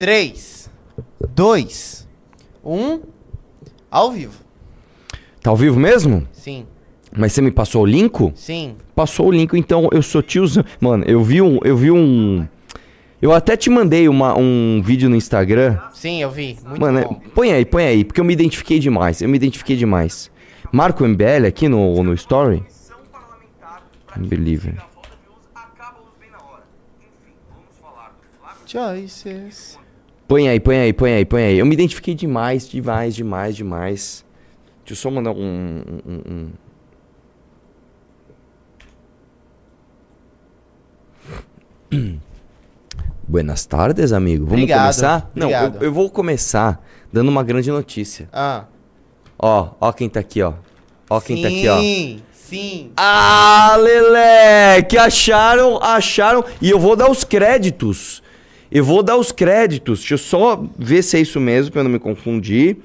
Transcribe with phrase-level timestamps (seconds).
[0.00, 0.70] 3,
[1.34, 2.08] 2,
[2.64, 3.00] 1.
[3.90, 4.34] Ao vivo.
[5.42, 6.24] Tá ao vivo mesmo?
[6.32, 6.66] Sim,
[7.16, 8.32] Mas você me passou o link?
[8.36, 8.76] sim.
[8.94, 10.64] Passou o link, então eu sou tiozão.
[10.80, 11.58] Mano, eu vi um.
[11.64, 12.46] Eu vi um.
[13.20, 15.80] Eu até te mandei uma, um vídeo no Instagram.
[15.92, 16.56] Sim, eu vi.
[16.64, 17.20] Muito Mano, bom.
[17.34, 19.20] põe aí, põe aí, porque eu me identifiquei demais.
[19.20, 20.30] Eu me identifiquei demais.
[20.70, 22.64] Marco MBL aqui no, no Story.
[24.16, 24.76] Unbeliever.
[28.64, 29.76] Choices.
[30.28, 31.58] Põe aí, põe aí, põe aí, põe aí.
[31.58, 34.24] Eu me identifiquei demais, demais, demais, demais.
[34.84, 35.36] Deixa eu só mandar um.
[35.40, 36.22] um- um-
[41.92, 42.18] um-
[43.26, 44.44] Buenas tardes, amigo.
[44.44, 45.30] Vamos Obrigado, começar?
[45.34, 46.82] Não, eu, eu vou começar
[47.12, 48.28] dando uma grande notícia.
[48.32, 48.64] Ah.
[49.38, 50.54] Ó, ó quem tá aqui, ó.
[51.08, 51.78] Ó quem tá aqui, ó.
[51.80, 52.92] Sim, sim.
[52.96, 54.98] Ah, Leleque!
[54.98, 56.44] Acharam, acharam.
[56.60, 58.22] E eu vou dar os créditos.
[58.70, 60.00] Eu vou dar os créditos.
[60.00, 62.76] Deixa eu só ver se é isso mesmo, pra eu não me confundir.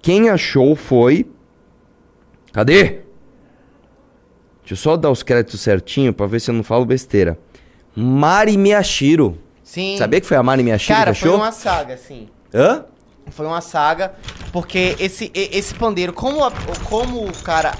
[0.00, 1.26] Quem achou foi.
[2.52, 3.00] Cadê?
[4.62, 7.38] Deixa eu só dar os créditos certinho pra ver se eu não falo besteira.
[7.94, 9.36] Mari Miyashiro.
[9.62, 9.96] Sim.
[9.98, 11.40] Sabia que foi a Mari Miyashiro Cara, que foi achou?
[11.40, 12.28] uma saga, sim.
[12.54, 12.84] Hã?
[13.30, 14.12] Foi uma saga,
[14.52, 16.52] porque esse, esse pandeiro, como, a-
[16.84, 17.72] como o cara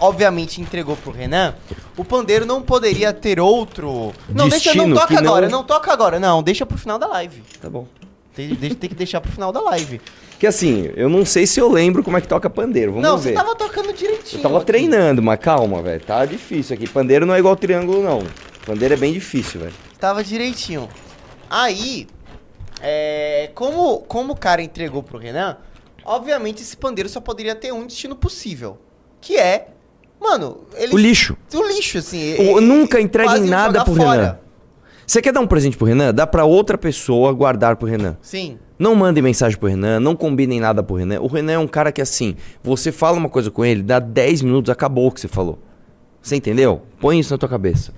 [0.00, 1.54] obviamente entregou pro Renan,
[1.96, 4.12] o pandeiro não poderia ter outro.
[4.28, 7.06] Não, deixa, não Destino toca não- agora, não toca agora, não, deixa pro final da
[7.06, 7.42] live.
[7.60, 7.86] Tá bom.
[8.34, 10.00] Tem, tem que deixar pro final da live.
[10.40, 12.92] Que assim, eu não sei se eu lembro como é que toca pandeiro.
[12.94, 13.28] Vamos não, ver.
[13.28, 14.40] você tava tocando direitinho.
[14.40, 14.66] Eu tava aqui.
[14.66, 16.00] treinando, mas calma, velho.
[16.00, 16.88] Tá difícil aqui.
[16.88, 18.24] Pandeiro não é igual triângulo, não.
[18.66, 19.72] Pandeiro é bem difícil, velho.
[20.00, 20.88] Tava direitinho.
[21.48, 22.08] Aí,
[22.84, 25.56] é, como, como o cara entregou pro Renan,
[26.04, 28.78] obviamente esse pandeiro só poderia ter um destino possível.
[29.20, 29.68] Que é,
[30.20, 30.94] mano, ele...
[30.94, 31.36] O lixo.
[31.54, 32.34] O lixo, assim.
[32.34, 34.38] O- e- nunca e entregue quase nada pro Renan.
[35.06, 36.14] Você quer dar um presente pro Renan?
[36.14, 38.16] Dá pra outra pessoa guardar pro Renan.
[38.22, 38.58] Sim.
[38.78, 41.20] Não mandem mensagem pro Renan, não combinem nada pro Renan.
[41.20, 44.42] O Renan é um cara que assim, você fala uma coisa com ele, dá 10
[44.42, 45.58] minutos, acabou o que você falou.
[46.22, 46.82] Você entendeu?
[47.00, 47.92] Põe isso na tua cabeça.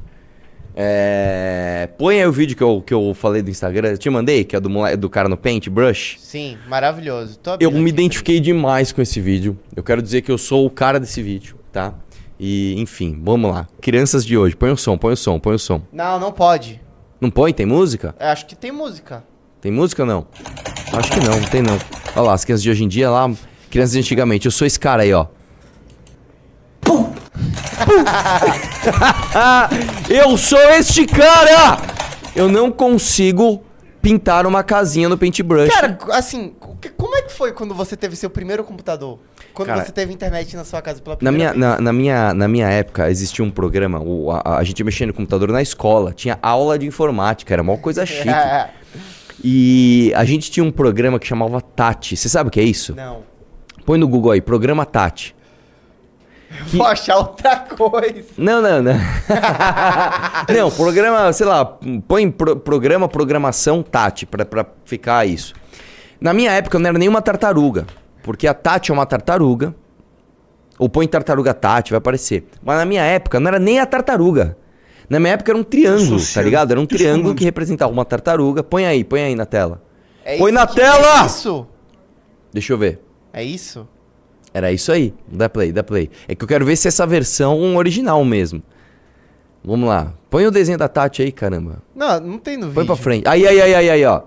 [0.78, 1.88] É...
[1.96, 4.54] Põe aí o vídeo que eu, que eu falei do Instagram, eu te mandei, que
[4.54, 6.16] é do, do cara no Paintbrush.
[6.20, 7.38] Sim, maravilhoso.
[7.38, 9.58] Tô Eu me identifiquei demais com esse vídeo.
[9.74, 11.94] Eu quero dizer que eu sou o cara desse vídeo, tá?
[12.38, 13.66] E, enfim, vamos lá.
[13.80, 15.80] Crianças de hoje, põe o som, põe o som, põe o som.
[15.90, 16.78] Não, não pode.
[17.18, 17.54] Não põe?
[17.54, 18.14] Tem música?
[18.20, 19.24] Eu acho que tem música.
[19.62, 20.26] Tem música ou não?
[20.92, 21.78] Acho que não, não tem não.
[22.14, 23.30] Olha lá, as crianças de hoje em dia lá,
[23.70, 24.44] crianças de antigamente.
[24.44, 25.26] Eu sou esse cara aí, ó.
[26.86, 27.04] Pum!
[27.04, 28.04] Pum!
[30.08, 31.78] eu sou este cara!
[32.34, 33.62] Eu não consigo
[34.00, 35.68] pintar uma casinha no paintbrush.
[35.72, 36.54] Cara, assim,
[36.96, 39.18] como é que foi quando você teve seu primeiro computador?
[39.52, 41.76] Quando Cara, você teve internet na sua casa pela Na primeira minha, vez?
[41.78, 45.14] na, na minha, na minha época existia um programa, o- a, a gente mexia no
[45.14, 48.28] computador na escola, tinha aula de informática, era uma coisa chique.
[49.44, 52.16] E a gente tinha um programa que chamava Tati.
[52.16, 52.94] Você sabe o que é isso?
[52.96, 53.22] não.
[53.84, 55.35] Põe no Google aí, programa Tati.
[56.72, 58.28] Vou achar outra coisa.
[58.36, 58.92] Não, não, não.
[60.54, 61.64] não, programa, sei lá,
[62.06, 65.54] põe pro- programa, programação Tati, pra, pra ficar isso.
[66.20, 67.86] Na minha época não era nenhuma tartaruga,
[68.22, 69.74] porque a Tati é uma tartaruga.
[70.78, 72.46] Ou põe tartaruga Tati, vai aparecer.
[72.62, 74.56] Mas na minha época não era nem a tartaruga.
[75.08, 76.72] Na minha época era um triângulo, tá ligado?
[76.72, 78.62] Era um triângulo que representava uma tartaruga.
[78.62, 79.82] Põe aí, põe aí na tela.
[80.24, 81.22] É Põe na que- tela!
[81.22, 81.66] É isso?
[82.52, 83.00] Deixa eu ver.
[83.32, 83.88] É isso?
[84.56, 85.12] Era isso aí.
[85.28, 86.08] Dá play, dá play.
[86.26, 88.62] É que eu quero ver se essa versão original mesmo.
[89.62, 90.14] Vamos lá.
[90.30, 91.82] Põe o desenho da Tati aí, caramba.
[91.94, 92.86] Não, não tem no Põe vídeo.
[92.86, 93.28] pra frente.
[93.28, 94.22] Aí, aí, aí, aí, aí, ó.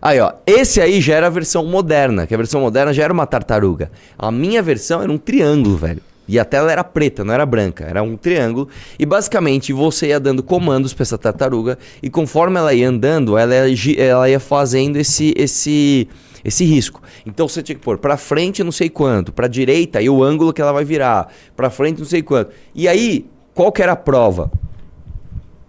[0.00, 0.32] Aí, ó.
[0.44, 3.92] Esse aí já era a versão moderna, que a versão moderna já era uma tartaruga.
[4.18, 6.02] A minha versão era um triângulo, velho.
[6.26, 7.84] E a tela era preta, não era branca.
[7.84, 8.68] Era um triângulo.
[8.98, 11.78] E basicamente você ia dando comandos pra essa tartaruga.
[12.02, 16.08] E conforme ela ia andando, ela ia, ela ia fazendo esse, esse,
[16.44, 17.02] esse risco.
[17.26, 20.52] Então você tinha que pôr pra frente não sei quanto, pra direita e o ângulo
[20.52, 22.52] que ela vai virar, pra frente não sei quanto.
[22.74, 24.50] E aí, qual que era a prova?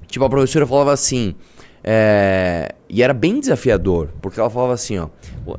[0.08, 1.34] Tipo, a professora falava assim.
[1.84, 5.08] é, E era bem desafiador, porque ela falava assim, ó.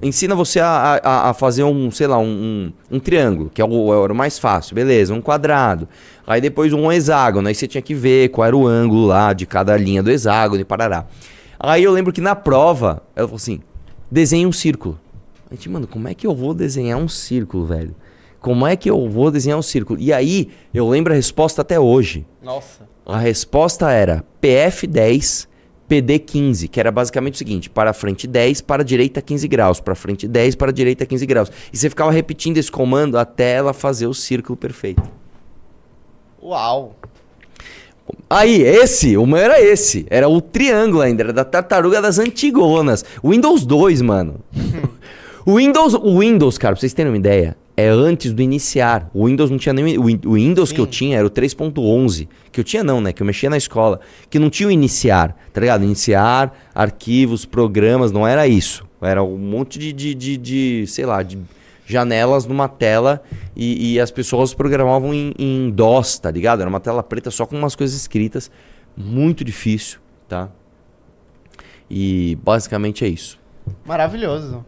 [0.01, 3.65] Ensina você a, a, a fazer um, sei lá, um, um, um triângulo, que é
[3.65, 5.89] o, era o mais fácil, beleza, um quadrado.
[6.27, 9.45] Aí depois um hexágono, aí você tinha que ver qual era o ângulo lá de
[9.45, 11.05] cada linha do hexágono e parará.
[11.59, 13.61] Aí eu lembro que na prova, ela falou assim:
[14.11, 14.99] desenhe um círculo.
[15.51, 17.95] A gente, mano, como é que eu vou desenhar um círculo, velho?
[18.41, 19.99] Como é que eu vou desenhar um círculo?
[19.99, 22.27] E aí, eu lembro a resposta até hoje.
[22.43, 22.87] Nossa.
[23.07, 25.47] A resposta era PF10,
[25.89, 30.27] PD15, que era basicamente o seguinte: para frente 10, para direita 15 graus, para frente
[30.27, 31.53] 10, para direita 15 graus.
[31.73, 35.03] E você ficava repetindo esse comando até ela fazer o círculo perfeito.
[36.43, 36.95] Uau.
[38.29, 40.07] Aí, esse, o meu era esse.
[40.11, 43.05] Era o triângulo ainda, era da tartaruga das antigonas.
[43.25, 44.41] Windows 2, mano.
[45.47, 49.11] o Windows, o Windows, cara, pra vocês terem uma ideia, é antes do iniciar.
[49.13, 49.99] O Windows não tinha nem.
[49.99, 50.75] O Windows Sim.
[50.75, 52.29] que eu tinha era o 3.11.
[52.53, 53.13] Que eu tinha, não, né?
[53.13, 54.01] Que eu mexia na escola.
[54.31, 55.85] Que não tinha o iniciar, tá ligado?
[55.85, 58.87] Iniciar, arquivos, programas, não era isso.
[59.03, 61.39] Era um monte de, de, de, de sei lá, de
[61.85, 63.23] janelas numa tela
[63.55, 66.61] e, e as pessoas programavam em, em, DOS, tá ligado?
[66.61, 68.51] Era uma tela preta só com umas coisas escritas.
[68.97, 69.99] Muito difícil,
[70.29, 70.49] tá?
[71.91, 73.39] E basicamente é isso.
[73.85, 74.65] Maravilhoso.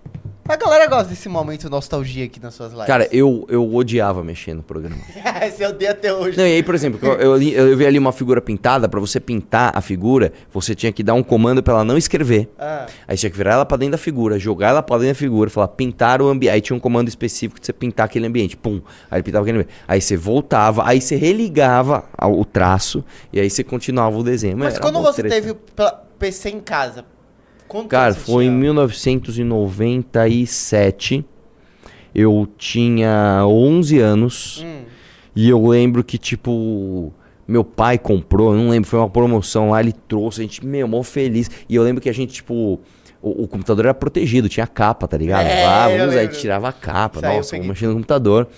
[0.48, 2.86] A galera gosta desse momento nostalgia aqui nas suas lives.
[2.86, 4.96] Cara, eu, eu odiava mexer no programa.
[5.50, 6.36] Você odeia até hoje.
[6.36, 8.88] Não, e aí, por exemplo, eu, eu, eu vi ali uma figura pintada.
[8.88, 12.48] Pra você pintar a figura, você tinha que dar um comando pra ela não escrever.
[12.58, 12.86] Ah.
[13.06, 15.50] Aí tinha que virar ela pra dentro da figura, jogar ela pra dentro da figura,
[15.50, 16.52] falar pintar o ambiente.
[16.52, 18.56] Aí tinha um comando específico de você pintar aquele ambiente.
[18.56, 18.80] Pum.
[19.10, 19.74] Aí ele pintava aquele ambiente.
[19.86, 24.56] Aí você voltava, aí você religava o traço e aí você continuava o desenho.
[24.56, 25.34] Mas, Mas quando você treta.
[25.34, 25.56] teve
[26.18, 27.04] PC em casa,
[27.68, 31.22] Quanto Cara, foi em 1997.
[32.14, 34.64] Eu tinha 11 anos.
[34.64, 34.84] Hum.
[35.34, 37.12] E eu lembro que, tipo,
[37.46, 40.88] meu pai comprou, eu não lembro, foi uma promoção lá, ele trouxe, a gente, meu,
[40.88, 41.50] mó feliz.
[41.68, 42.80] E eu lembro que a gente, tipo,
[43.20, 45.46] o, o computador era protegido, tinha capa, tá ligado?
[45.46, 48.48] É, ah, vamos aí, tirava a capa, Saiu, nossa, vamos mexer no computador.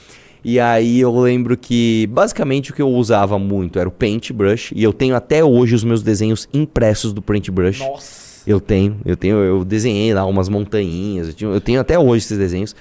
[0.45, 4.73] E aí eu lembro que basicamente o que eu usava muito era o Paintbrush.
[4.75, 7.81] E eu tenho até hoje os meus desenhos impressos do Paintbrush.
[7.81, 8.28] Nossa!
[8.49, 12.25] Eu tenho, eu tenho, eu desenhei lá umas montanhinhas, eu, tinha, eu tenho até hoje
[12.25, 12.75] esses desenhos.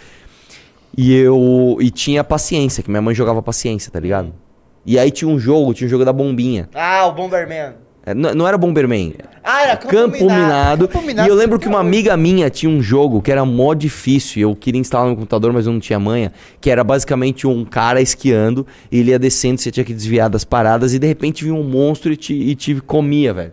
[0.98, 4.34] E eu e tinha paciência, que minha mãe jogava paciência, tá ligado?
[4.86, 6.70] E aí tinha um jogo, tinha um jogo da bombinha.
[6.74, 7.74] Ah, o Bomberman.
[8.06, 9.16] É, não, não, era Bomberman.
[9.44, 10.88] Ah, era Campo, Campo Minado.
[10.88, 11.28] Campo Minado.
[11.28, 14.44] E eu lembro que uma amiga minha tinha um jogo que era mó difícil.
[14.44, 16.32] Eu queria instalar no computador, mas eu não tinha manha.
[16.62, 18.66] Que era basicamente um cara esquiando.
[18.90, 20.94] E ele ia descendo, você tinha que desviar das paradas.
[20.94, 23.52] E de repente vinha um monstro e te, e te comia, velho.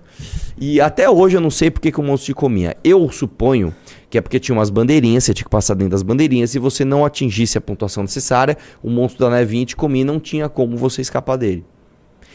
[0.57, 2.77] E até hoje eu não sei porque que o monstro te comia.
[2.85, 3.75] Eu suponho
[4.09, 6.51] que é porque tinha umas bandeirinhas, você tinha que passar dentro das bandeirinhas.
[6.51, 10.21] Se você não atingisse a pontuação necessária, o monstro da nevinha te comia e não
[10.21, 11.65] tinha como você escapar dele.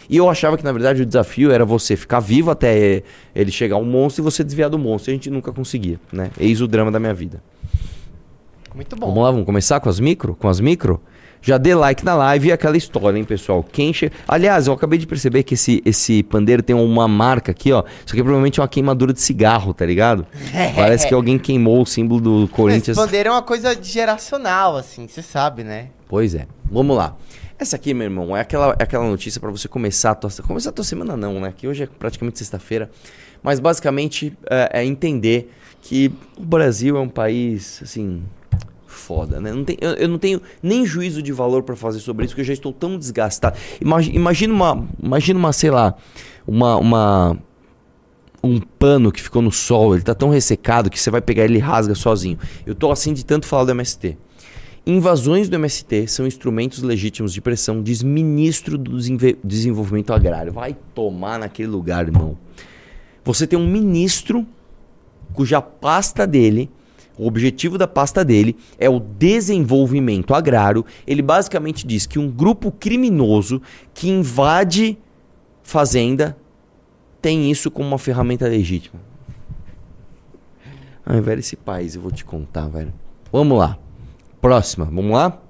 [0.09, 3.77] E eu achava que na verdade o desafio era você ficar vivo até ele chegar
[3.77, 5.11] um monstro e você desviar do monstro.
[5.11, 6.31] E a gente nunca conseguia, né?
[6.39, 7.41] Eis o drama da minha vida.
[8.73, 9.07] Muito bom.
[9.07, 10.35] Vamos lá, vamos começar com as micro?
[10.35, 11.01] Com as micro?
[11.41, 13.63] Já dê like na live e aquela história, hein, pessoal?
[13.63, 14.11] Quem che...
[14.27, 17.83] Aliás, eu acabei de perceber que esse, esse pandeiro tem uma marca aqui, ó.
[18.05, 20.27] Isso aqui provavelmente é uma queimadura de cigarro, tá ligado?
[20.75, 22.97] Parece que alguém queimou o símbolo do Corinthians.
[22.97, 25.87] Esse pandeiro é uma coisa geracional, assim, você sabe, né?
[26.07, 26.45] Pois é.
[26.69, 27.15] Vamos lá.
[27.57, 30.29] Essa aqui, meu irmão, é aquela, é aquela notícia para você começar a tua...
[30.45, 31.53] Começar a tua semana não, né?
[31.55, 32.89] Que hoje é praticamente sexta-feira.
[33.41, 35.51] Mas basicamente é, é entender
[35.81, 38.23] que o Brasil é um país, assim,
[38.99, 39.51] foda, né?
[39.51, 42.41] Não tem, eu, eu, não tenho nem juízo de valor para fazer sobre isso, porque
[42.41, 43.57] eu já estou tão desgastado.
[43.81, 45.95] Imagina, imagina uma, imagina uma, sei lá,
[46.45, 47.37] uma, uma
[48.43, 51.57] um pano que ficou no sol, ele tá tão ressecado que você vai pegar ele
[51.57, 52.37] e rasga sozinho.
[52.65, 54.17] Eu tô assim de tanto falar do MST.
[54.85, 58.97] Invasões do MST são instrumentos legítimos de pressão, diz ministro do
[59.43, 60.53] Desenvolvimento Agrário.
[60.53, 62.37] Vai tomar naquele lugar, irmão.
[63.23, 64.47] Você tem um ministro
[65.33, 66.69] cuja pasta dele
[67.19, 70.85] o objetivo da pasta dele é o desenvolvimento agrário.
[71.05, 73.61] Ele basicamente diz que um grupo criminoso
[73.93, 74.97] que invade
[75.61, 76.37] fazenda
[77.21, 79.01] tem isso como uma ferramenta legítima.
[81.05, 82.93] Ai, velho, esse país, eu vou te contar, velho.
[83.33, 83.77] Vamos lá.
[84.39, 85.41] Próxima, vamos lá?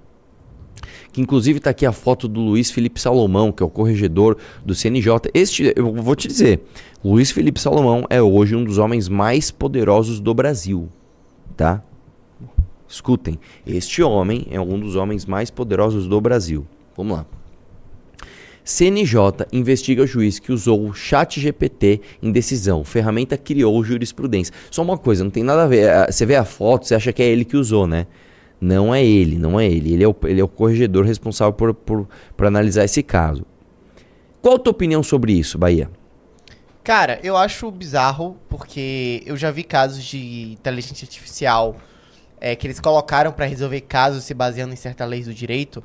[1.11, 4.73] Que inclusive está aqui a foto do Luiz Felipe Salomão, que é o corregedor do
[4.73, 5.29] CNJ.
[5.35, 6.63] Este, eu vou te dizer,
[7.03, 10.89] Luiz Felipe Salomão é hoje um dos homens mais poderosos do Brasil
[11.59, 11.83] tá?
[12.87, 13.37] Escutem,
[13.67, 16.65] este homem é um dos homens mais poderosos do Brasil.
[16.95, 17.25] Vamos lá.
[18.63, 22.85] CNJ investiga o juiz que usou o chat GPT em decisão.
[22.85, 24.53] Ferramenta criou jurisprudência.
[24.71, 25.89] Só uma coisa, não tem nada a ver.
[25.89, 28.07] É, você vê a foto, você acha que é ele que usou, né?
[28.61, 29.93] Não é ele, não é ele.
[29.93, 33.45] Ele é o, ele é o corregedor responsável por, por, por analisar esse caso.
[34.41, 35.89] Qual a tua opinião sobre isso, Bahia?
[36.89, 41.75] Cara, eu acho bizarro porque eu já vi casos de inteligência artificial
[42.41, 45.83] é, que eles colocaram para resolver casos se baseando em certas leis do direito.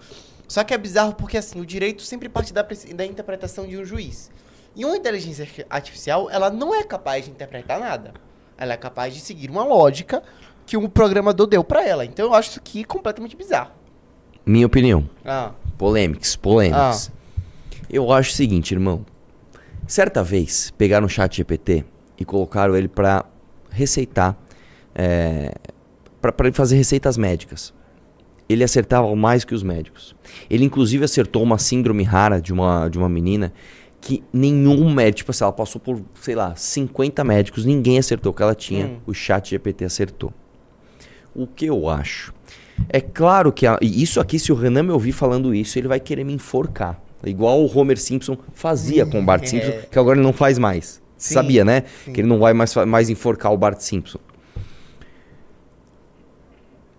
[0.49, 3.85] Só que é bizarro porque, assim, o direito sempre parte da, da interpretação de um
[3.85, 4.31] juiz.
[4.75, 8.15] E uma inteligência artificial, ela não é capaz de interpretar nada.
[8.57, 10.23] Ela é capaz de seguir uma lógica
[10.65, 12.07] que um programador deu para ela.
[12.07, 13.73] Então eu acho isso aqui completamente bizarro.
[14.47, 15.07] Minha opinião.
[15.23, 15.51] Ah.
[15.77, 17.13] Polêmicas, polêmicas.
[17.13, 17.85] Ah.
[17.91, 19.05] Eu acho o seguinte, irmão.
[19.87, 21.85] Certa vez, pegaram o chat GPT
[22.19, 23.25] e colocaram ele para
[23.71, 24.37] receitar,
[24.95, 25.55] é,
[26.21, 27.73] para fazer receitas médicas.
[28.49, 30.15] Ele acertava mais que os médicos.
[30.49, 33.53] Ele inclusive acertou uma síndrome rara de uma, de uma menina
[34.01, 38.35] que nenhum médico, tipo assim, ela passou por, sei lá, 50 médicos, ninguém acertou o
[38.35, 38.99] que ela tinha, Hum.
[39.07, 40.33] o chat GPT acertou.
[41.35, 42.33] O que eu acho?
[42.89, 45.89] É claro que a- e isso aqui, se o Renan me ouvir falando isso, ele
[45.89, 47.01] vai querer me enforcar.
[47.29, 49.47] Igual o Homer Simpson fazia com o Bart É.
[49.47, 51.03] Simpson, que agora ele não faz mais.
[51.17, 51.85] Sim, Sabia, né?
[52.05, 52.13] sim.
[52.13, 54.19] Que ele não vai mais, mais enforcar o Bart Simpson.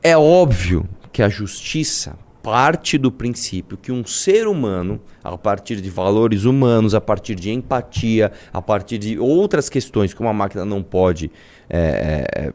[0.01, 5.89] É óbvio que a justiça parte do princípio que um ser humano, a partir de
[5.89, 10.83] valores humanos, a partir de empatia, a partir de outras questões que uma máquina não
[10.83, 11.31] pode,
[11.67, 12.53] é, é,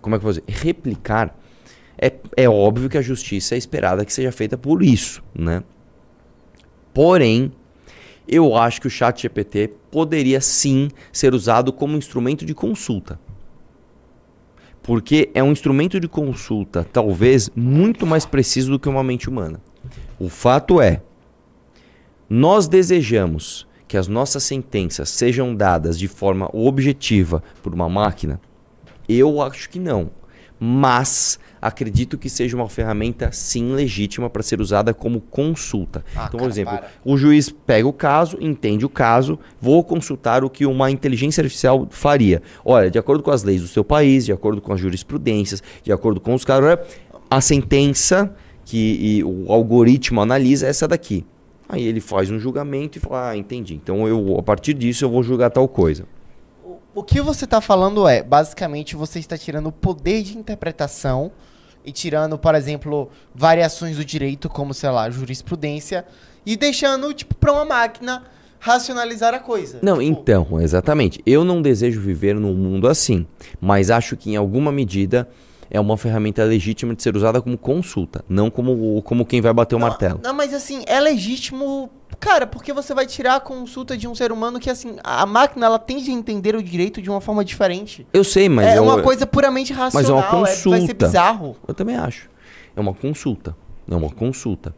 [0.00, 1.36] como é que eu vou dizer, replicar,
[1.98, 5.64] é, é óbvio que a justiça é esperada que seja feita por isso, né?
[6.94, 7.52] Porém,
[8.26, 13.18] eu acho que o chat GPT poderia sim ser usado como instrumento de consulta.
[14.82, 19.60] Porque é um instrumento de consulta, talvez, muito mais preciso do que uma mente humana.
[20.18, 21.02] O fato é,
[22.28, 28.40] nós desejamos que as nossas sentenças sejam dadas de forma objetiva por uma máquina?
[29.08, 30.10] Eu acho que não.
[30.58, 36.04] Mas acredito que seja uma ferramenta sim legítima para ser usada como consulta.
[36.14, 36.90] Ah, então, por cara, exemplo, para.
[37.04, 41.88] o juiz pega o caso, entende o caso, vou consultar o que uma inteligência artificial
[41.90, 42.42] faria.
[42.64, 45.90] Olha, de acordo com as leis do seu país, de acordo com as jurisprudências, de
[45.90, 46.78] acordo com os caras,
[47.30, 48.34] a sentença
[48.64, 51.24] que o algoritmo analisa é essa daqui.
[51.68, 53.74] Aí ele faz um julgamento e fala, ah, entendi.
[53.74, 56.06] Então eu, a partir disso eu vou julgar tal coisa.
[56.94, 61.30] O- O que você está falando é, basicamente, você está tirando o poder de interpretação
[61.84, 66.04] e tirando, por exemplo, variações do direito, como, sei lá, jurisprudência,
[66.46, 68.22] e deixando, tipo, para uma máquina
[68.58, 69.78] racionalizar a coisa.
[69.82, 71.20] Não, Tipo, então, exatamente.
[71.26, 73.26] Eu não desejo viver num mundo assim,
[73.60, 75.28] mas acho que em alguma medida
[75.70, 79.74] é uma ferramenta legítima de ser usada como consulta, não como, como quem vai bater
[79.74, 80.20] o não, martelo.
[80.22, 81.90] Não, mas assim, é legítimo,
[82.24, 85.66] cara, porque você vai tirar a consulta de um ser humano que, assim, a máquina,
[85.66, 88.06] ela tende a entender o direito de uma forma diferente.
[88.12, 91.06] Eu sei, mas é eu, uma coisa puramente é racional, uma é- vai ser consulta.
[91.06, 91.56] bizarro.
[91.68, 92.30] eu também acho.
[92.74, 93.54] É uma consulta.
[93.90, 94.74] É uma consulta.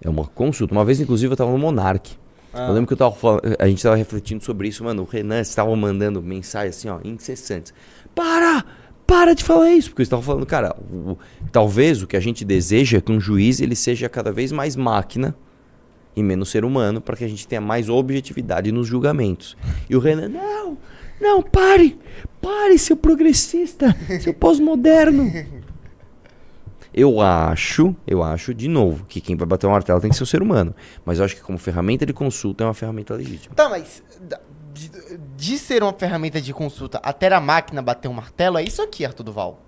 [0.00, 0.72] É uma consulta.
[0.72, 2.16] Uma vez, inclusive, eu tava no Monark.
[2.54, 2.68] Ah.
[2.68, 5.02] Eu lembro que eu tava falando, a gente tava refletindo sobre isso, mano.
[5.02, 7.74] O Renan estava mandando mensagens assim, ó, incessantes.
[8.14, 8.64] Para!
[9.06, 9.90] Para de falar isso!
[9.90, 11.16] Porque eles estavam falando, cara, o-
[11.50, 14.76] talvez o que a gente deseja é que um juiz ele seja cada vez mais
[14.76, 15.34] máquina
[16.14, 19.56] e menos ser humano, para que a gente tenha mais objetividade nos julgamentos.
[19.88, 20.78] E o Renan, não,
[21.20, 21.98] não, pare!
[22.40, 25.30] Pare, seu progressista, seu pós-moderno.
[26.94, 30.22] Eu acho, eu acho, de novo, que quem vai bater o martelo tem que ser
[30.22, 30.74] o ser humano.
[31.04, 33.54] Mas eu acho que como ferramenta de consulta é uma ferramenta legítima.
[33.54, 34.02] Tá, mas
[34.72, 34.90] de,
[35.36, 39.04] de ser uma ferramenta de consulta até a máquina bater um martelo, é isso aqui,
[39.04, 39.60] Arthur Duval.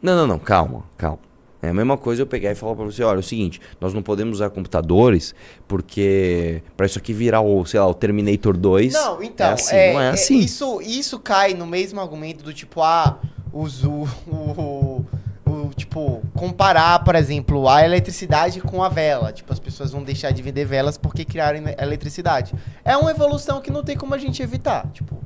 [0.00, 1.31] Não, não, não, calma, calma.
[1.62, 3.94] É a mesma coisa eu pegar e falar pra você, olha, é o seguinte, nós
[3.94, 5.32] não podemos usar computadores
[5.68, 8.92] porque pra isso aqui virar o, sei lá, o Terminator 2.
[8.92, 10.38] Não, então, é assim, é, não é é- assim.
[10.40, 13.20] isso, isso cai no mesmo argumento do tipo, ah,
[13.52, 15.06] os, o, o,
[15.46, 19.32] o, tipo, comparar, por exemplo, a eletricidade com a vela.
[19.32, 22.54] Tipo, as pessoas vão deixar de vender velas porque criaram eletricidade.
[22.84, 25.16] É uma evolução que não tem como a gente evitar, tipo...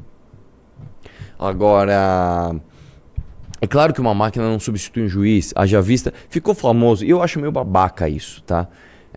[1.39, 2.57] Agora,
[3.61, 6.13] é claro que uma máquina não substitui um juiz, haja vista.
[6.29, 8.69] Ficou famoso, e eu acho meio babaca isso, tá?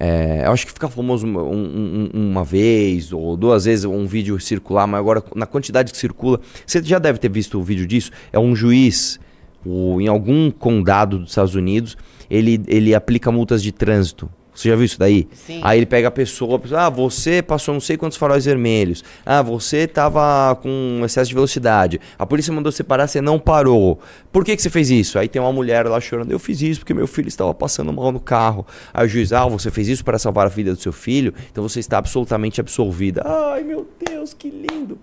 [0.01, 4.05] É, eu acho que fica famoso uma, um- um- uma vez ou duas vezes um
[4.05, 7.85] vídeo circular, mas agora na quantidade que circula, você já deve ter visto o vídeo
[7.85, 8.09] disso.
[8.31, 9.19] É um juiz
[9.65, 11.97] o- em algum condado dos Estados Unidos,
[12.29, 14.29] ele, ele aplica multas de trânsito.
[14.59, 15.25] Você já viu isso daí?
[15.31, 15.61] Sim.
[15.63, 19.05] Aí ele pega a pessoa, a pessoa, ah, você passou não sei quantos faróis vermelhos.
[19.25, 22.01] Ah, você tava com excesso de velocidade.
[22.17, 24.01] A polícia mandou você parar, você não parou.
[24.33, 25.17] Por que, que você fez isso?
[25.17, 28.11] Aí tem uma mulher lá chorando, eu fiz isso porque meu filho estava passando mal
[28.11, 28.67] no carro.
[28.93, 31.63] Aí o juiz, ah, você fez isso para salvar a vida do seu filho, então
[31.63, 33.23] você está absolutamente absolvida.
[33.25, 34.99] Ai, meu Deus, que lindo.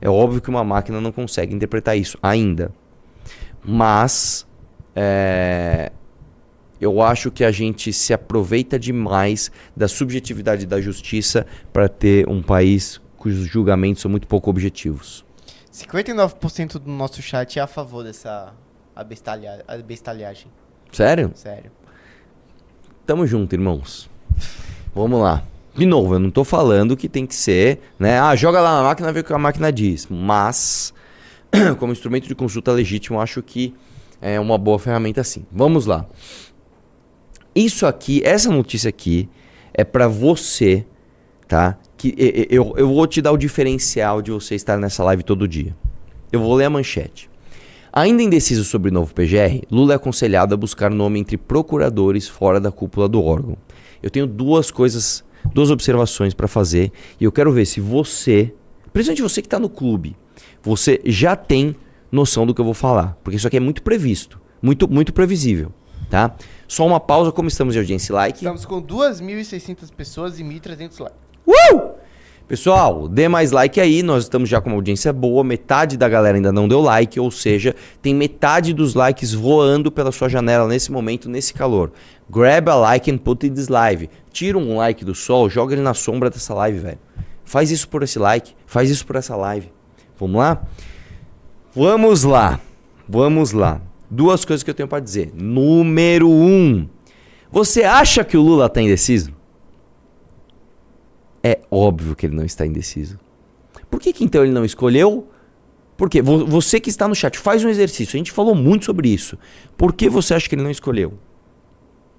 [0.00, 2.72] É óbvio que uma máquina não consegue interpretar isso ainda.
[3.62, 4.46] Mas
[4.96, 5.92] é,
[6.82, 12.42] eu acho que a gente se aproveita demais da subjetividade da justiça para ter um
[12.42, 15.24] país cujos julgamentos são muito pouco objetivos.
[15.72, 18.52] 59% do nosso chat é a favor dessa
[18.96, 20.48] abestalha abestalhagem.
[20.90, 21.30] Sério?
[21.36, 21.70] Sério.
[23.06, 24.10] Tamo junto, irmãos.
[24.92, 25.44] Vamos lá.
[25.76, 28.18] De novo, eu não tô falando que tem que ser, né?
[28.18, 30.08] Ah, joga lá na máquina, vê o que a máquina diz.
[30.10, 30.92] Mas,
[31.78, 33.72] como instrumento de consulta legítimo, eu acho que
[34.20, 35.46] é uma boa ferramenta sim.
[35.50, 36.06] Vamos lá.
[37.54, 39.28] Isso aqui, essa notícia aqui,
[39.74, 40.84] é pra você,
[41.46, 41.78] tá?
[41.96, 42.14] Que
[42.50, 45.76] eu, eu vou te dar o diferencial de você estar nessa live todo dia.
[46.30, 47.30] Eu vou ler a manchete.
[47.92, 52.58] Ainda indeciso sobre o novo PGR, Lula é aconselhado a buscar nome entre procuradores fora
[52.58, 53.56] da cúpula do órgão.
[54.02, 58.52] Eu tenho duas coisas duas observações para fazer e eu quero ver se você,
[58.92, 60.16] principalmente você que está no clube,
[60.62, 61.74] você já tem
[62.10, 65.72] noção do que eu vou falar, porque isso aqui é muito previsto, muito muito previsível,
[66.12, 66.34] tá?
[66.68, 68.38] Só uma pausa, como estamos de audiência e like?
[68.38, 71.18] Estamos com 2.600 pessoas e 1.300 likes.
[71.46, 72.02] Uh!
[72.46, 76.36] Pessoal, dê mais like aí, nós estamos já com uma audiência boa, metade da galera
[76.36, 80.92] ainda não deu like, ou seja, tem metade dos likes voando pela sua janela nesse
[80.92, 81.92] momento, nesse calor.
[82.28, 84.10] Grab a like and put it this live.
[84.30, 86.98] Tira um like do sol, joga ele na sombra dessa live, velho.
[87.42, 89.72] Faz isso por esse like, faz isso por essa live.
[90.18, 90.62] Vamos lá?
[91.74, 92.60] Vamos lá.
[93.08, 93.80] Vamos lá.
[94.14, 95.32] Duas coisas que eu tenho para dizer.
[95.34, 96.86] Número um.
[97.50, 99.32] Você acha que o Lula tá indeciso?
[101.42, 103.18] É óbvio que ele não está indeciso.
[103.90, 105.28] Por que, que então ele não escolheu?
[105.96, 108.14] Porque você que está no chat, faz um exercício.
[108.14, 109.38] A gente falou muito sobre isso.
[109.78, 111.14] Por que você acha que ele não escolheu?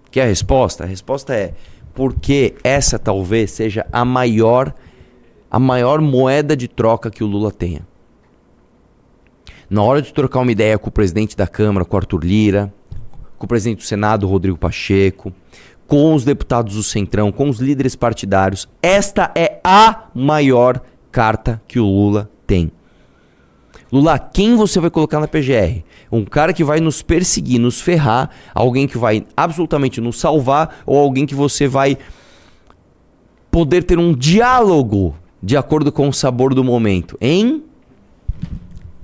[0.10, 0.86] Que a resposta?
[0.86, 1.54] A resposta é
[1.94, 4.74] porque essa talvez seja a maior
[5.50, 7.88] a maior moeda de troca que o Lula tenha.
[9.74, 12.72] Na hora de trocar uma ideia com o presidente da Câmara, com Arthur Lira,
[13.40, 15.34] com o presidente do Senado, Rodrigo Pacheco,
[15.88, 18.70] com os deputados do Centrão, com os líderes partidários.
[18.84, 20.80] Esta é a maior
[21.12, 22.72] carta que o Lula tem.
[23.92, 25.82] Lula, quem você vai colocar na PGR?
[26.12, 31.00] Um cara que vai nos perseguir, nos ferrar, alguém que vai absolutamente nos salvar ou
[31.00, 31.98] alguém que você vai
[33.50, 37.64] poder ter um diálogo de acordo com o sabor do momento, hein?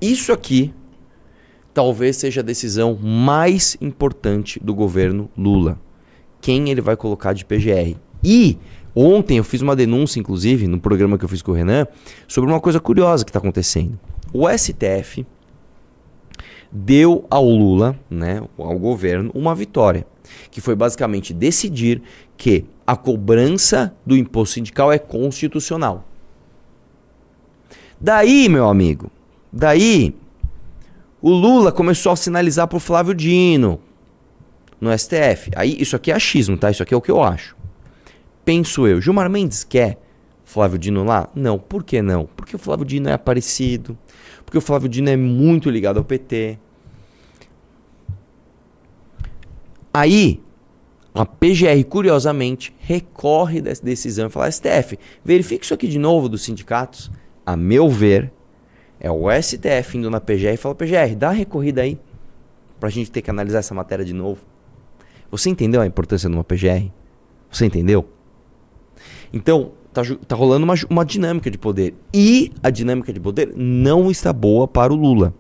[0.01, 0.74] Isso aqui
[1.74, 5.79] talvez seja a decisão mais importante do governo Lula
[6.41, 7.96] quem ele vai colocar de PGR.
[8.24, 8.58] E
[8.96, 11.88] ontem eu fiz uma denúncia, inclusive, no programa que eu fiz com o Renan,
[12.27, 14.00] sobre uma coisa curiosa que está acontecendo.
[14.34, 15.25] O STF
[16.72, 20.06] deu ao Lula, né, ao governo, uma vitória,
[20.51, 22.01] que foi basicamente decidir
[22.38, 26.06] que a cobrança do imposto sindical é constitucional.
[28.00, 29.12] Daí, meu amigo,
[29.51, 30.15] daí
[31.22, 33.79] o Lula começou a sinalizar para o Flávio Dino,
[34.79, 35.52] no STF.
[35.56, 36.71] Aí isso aqui é achismo, tá?
[36.71, 37.56] Isso aqui é o que eu acho.
[38.45, 39.02] Penso eu.
[39.02, 40.00] Gilmar Mendes quer
[40.45, 41.30] Flávio Dino lá?
[41.36, 41.60] Não.
[41.60, 42.28] Por que não?
[42.36, 43.97] Porque o Flávio Dino é aparecido.
[44.45, 46.58] Porque o Flávio Dino é muito ligado ao PT.
[49.93, 50.41] Aí,
[51.13, 56.43] a PGR, curiosamente, recorre dessa decisão e fala: STF, verifique isso aqui de novo dos
[56.43, 57.12] sindicatos.
[57.45, 58.32] A meu ver,
[59.00, 61.98] é o STF indo na PGR e fala: PGR, dá a recorrida aí,
[62.80, 64.42] pra gente ter que analisar essa matéria de novo.
[65.32, 66.92] Você entendeu a importância de uma PGR?
[67.50, 68.10] Você entendeu?
[69.32, 71.94] Então, tá, tá rolando uma, uma dinâmica de poder.
[72.14, 75.34] E a dinâmica de poder não está boa para o Lula.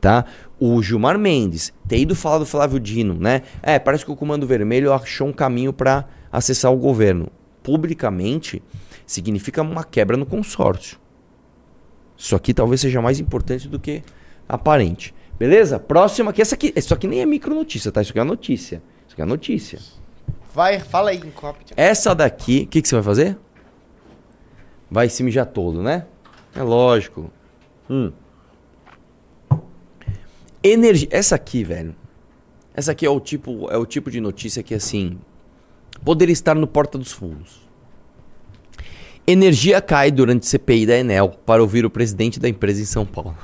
[0.00, 0.24] Tá?
[0.60, 3.42] O Gilmar Mendes ter ido falar do Flávio Dino, né?
[3.60, 7.28] É, parece que o Comando Vermelho achou um caminho para acessar o governo.
[7.62, 8.62] Publicamente,
[9.04, 10.98] significa uma quebra no consórcio.
[12.18, 14.02] Isso aqui talvez seja mais importante do que
[14.46, 15.14] aparente.
[15.38, 15.78] Beleza?
[15.78, 16.42] Próxima aqui.
[16.42, 18.02] Essa aqui, isso aqui nem é micro notícia, tá?
[18.02, 18.82] Isso aqui é uma notícia
[19.18, 19.80] que é a notícia.
[20.54, 21.74] Vai, fala aí cópia.
[21.76, 23.36] Essa daqui, o que, que você vai fazer?
[24.88, 26.06] Vai se mijar todo, né?
[26.54, 27.28] É lógico.
[27.90, 28.12] Hum.
[30.62, 31.08] Energia.
[31.10, 31.96] Essa aqui, velho.
[32.72, 35.18] Essa aqui é o tipo, é o tipo de notícia que assim
[36.04, 37.67] poderia estar no porta dos fundos.
[39.30, 43.36] Energia cai durante CPI da Enel para ouvir o presidente da empresa em São Paulo.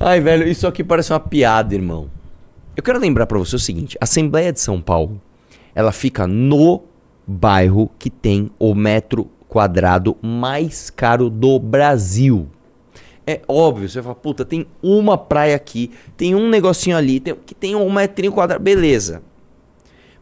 [0.00, 2.10] Ai, velho, isso aqui parece uma piada, irmão.
[2.74, 5.20] Eu quero lembrar para você o seguinte: a Assembleia de São Paulo,
[5.74, 6.84] ela fica no
[7.26, 12.48] bairro que tem o metro quadrado mais caro do Brasil.
[13.26, 17.34] É óbvio, você vai falar, puta, tem uma praia aqui, tem um negocinho ali, tem,
[17.34, 19.22] que tem um metrinho quadrado, beleza.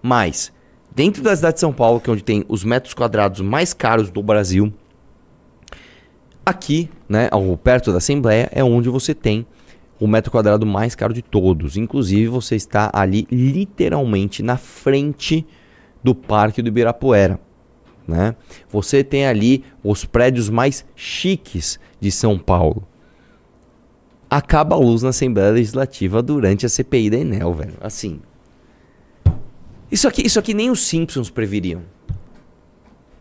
[0.03, 0.53] Mas,
[0.95, 4.11] dentro da cidade de São Paulo, que é onde tem os metros quadrados mais caros
[4.11, 4.73] do Brasil,
[6.45, 9.47] aqui, né, ao, perto da Assembleia, é onde você tem
[9.99, 11.77] o metro quadrado mais caro de todos.
[11.77, 15.47] Inclusive, você está ali literalmente na frente
[16.03, 17.39] do Parque do Ibirapuera.
[18.07, 18.35] Né?
[18.69, 22.85] Você tem ali os prédios mais chiques de São Paulo.
[24.29, 27.75] Acaba a luz na Assembleia Legislativa durante a CPI da Enel, velho.
[27.81, 28.21] Assim.
[29.93, 31.83] Isso aqui, isso aqui nem os Simpsons previriam.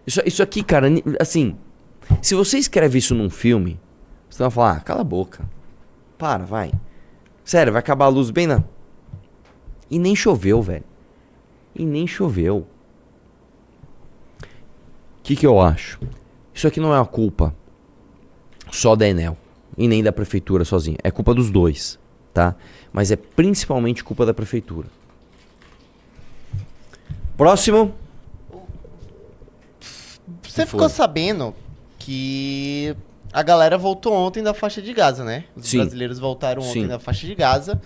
[0.07, 0.88] Isso, isso aqui, cara,
[1.19, 1.57] assim.
[2.21, 3.77] Se você escreve isso num filme,
[4.29, 5.45] você vai falar, ah, cala a boca.
[6.17, 6.71] Para, vai.
[7.43, 8.63] Sério, vai acabar a luz bem na.
[9.89, 10.86] E nem choveu, velho.
[11.75, 12.65] E nem choveu.
[14.39, 15.99] O que, que eu acho?
[16.53, 17.53] Isso aqui não é uma culpa
[18.71, 19.38] só da Enel
[19.77, 20.97] e nem da prefeitura sozinha.
[21.03, 21.99] É culpa dos dois,
[22.34, 22.55] tá?
[22.93, 24.88] Mas é principalmente culpa da prefeitura.
[27.41, 27.95] Próximo.
[30.43, 31.56] Você ficou sabendo
[31.97, 32.95] que
[33.34, 35.45] a galera voltou ontem da faixa de Gaza, né?
[35.56, 35.80] Os Sim.
[35.80, 36.88] brasileiros voltaram ontem Sim.
[36.88, 37.82] da faixa de Gaza.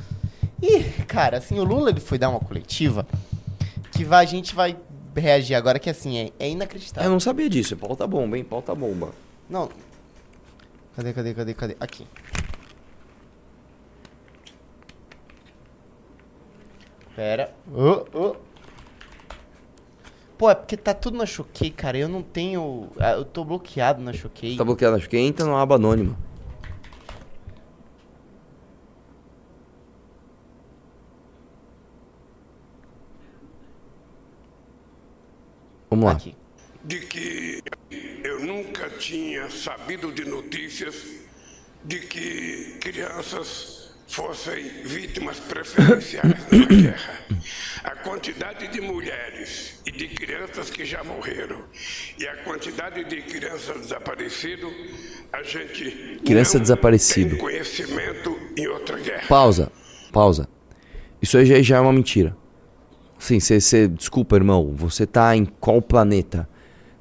[0.62, 3.08] E, cara, assim, o Lula ele foi dar uma coletiva
[3.94, 4.76] que vai, a gente vai
[5.15, 7.10] reagir agora, que assim, é, é Eu inacreditável.
[7.10, 7.78] não sabia disso.
[7.78, 8.44] Pauta bomba, hein?
[8.44, 9.13] Pauta bomba.
[9.50, 9.70] Não.
[10.98, 11.78] Cadê, cadê, cadê, cadê?
[11.80, 12.06] Aqui.
[17.15, 17.56] Pera.
[17.74, 18.45] Ô, ô.
[20.38, 21.98] Pô, é porque tá tudo na Choquei, cara.
[21.98, 22.89] Eu não tenho.
[23.00, 24.58] ah, Eu tô bloqueado na Choquei.
[24.58, 26.17] Tá bloqueado, acho que entra na aba anônima.
[35.89, 36.12] Vamos lá.
[36.13, 36.36] Aqui.
[36.84, 37.62] de que
[38.24, 41.04] eu nunca tinha sabido de notícias
[41.84, 47.20] de que crianças fossem vítimas preferenciais na guerra.
[47.84, 51.62] A quantidade de mulheres e de crianças que já morreram
[52.18, 54.72] e a quantidade de crianças desaparecidas,
[55.34, 57.38] a gente Criança desaparecido.
[57.38, 59.28] conhecimento em outra guerra.
[59.28, 59.72] Pausa,
[60.12, 60.48] pausa.
[61.22, 62.36] Isso aí já, já é uma mentira.
[63.18, 63.88] Sim, você.
[63.88, 64.74] Desculpa, irmão.
[64.76, 66.48] Você tá em qual planeta?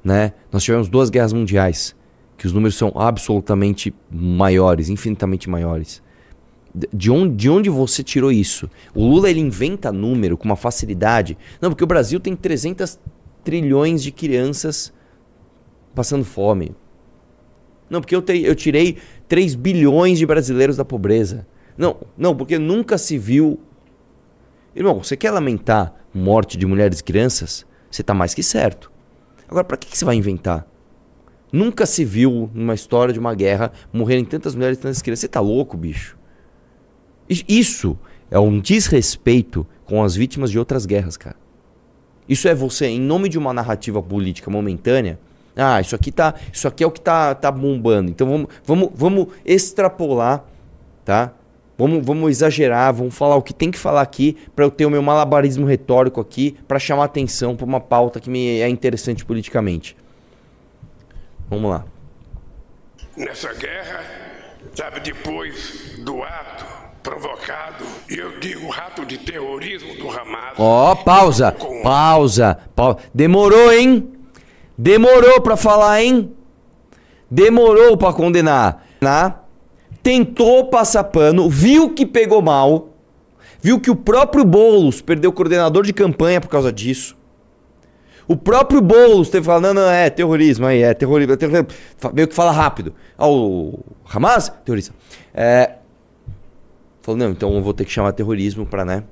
[0.03, 0.33] Né?
[0.51, 1.95] Nós tivemos duas guerras mundiais.
[2.37, 6.01] Que os números são absolutamente maiores, infinitamente maiores.
[6.77, 8.69] De- De onde, de onde você tirou isso?
[8.93, 11.37] O Lula ele inventa número com uma facilidade.
[11.61, 12.99] Não, porque o Brasil tem 300
[13.43, 14.91] trilhões de crianças
[15.93, 16.75] passando fome.
[17.89, 21.47] Não, porque eu, te- eu tirei 3 bilhões de brasileiros da pobreza.
[21.77, 23.59] Não, não, porque nunca se viu.
[24.75, 27.65] Irmão, você quer lamentar morte de mulheres e crianças?
[27.89, 28.91] Você tá mais que certo.
[29.47, 30.67] Agora, pra que, que você vai inventar?
[31.53, 35.21] Nunca se viu numa história de uma guerra morrerem tantas mulheres e tantas crianças.
[35.21, 36.14] Você tá louco, bicho?
[37.29, 37.97] Isso
[38.29, 41.35] é um desrespeito com as vítimas de outras guerras, cara.
[42.27, 45.19] Isso é você, em nome de uma narrativa política momentânea.
[45.55, 46.33] Ah, isso aqui tá.
[46.51, 48.09] Isso aqui é o que tá, tá bombando.
[48.09, 50.43] Então vamos, vamos, vamos extrapolar,
[51.03, 51.33] tá?
[51.77, 54.89] Vamos, vamos exagerar, vamos falar o que tem que falar aqui para eu ter o
[54.89, 59.95] meu malabarismo retórico aqui para chamar atenção para uma pauta que me é interessante politicamente.
[61.49, 61.85] Vamos lá.
[63.17, 64.03] nessa guerra,
[64.73, 66.54] sabe, depois do ato
[67.09, 70.55] provocado, e eu digo ato de terrorismo do Hamas.
[70.57, 72.97] Ó, pausa, com- pausa, pausa.
[73.13, 74.11] Demorou, hein?
[74.75, 76.31] Demorou pra falar, hein?
[77.29, 78.83] Demorou pra condenar.
[78.99, 79.35] Na,
[80.01, 82.89] tentou passar pano, viu que pegou mal,
[83.61, 87.15] viu que o próprio Boulos perdeu o coordenador de campanha por causa disso.
[88.27, 91.33] O próprio Boulos teve que falar, não, não, é terrorismo aí, é terrorismo.
[91.33, 91.67] É terrorismo.
[92.11, 92.95] Meio que fala rápido.
[93.15, 93.77] Ah, o
[94.11, 94.49] Hamas?
[94.65, 94.91] Terrorista.
[95.31, 95.73] É,
[97.05, 99.03] falou, não, então eu vou ter que chamar terrorismo pra, né?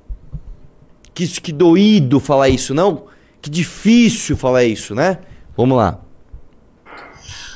[1.14, 3.06] Que, isso- que doído falar isso, não?
[3.42, 5.20] Que difícil falar isso, né?
[5.56, 6.00] Vamos lá.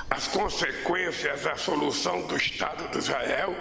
[0.09, 3.53] As consequências da solução do Estado de Israel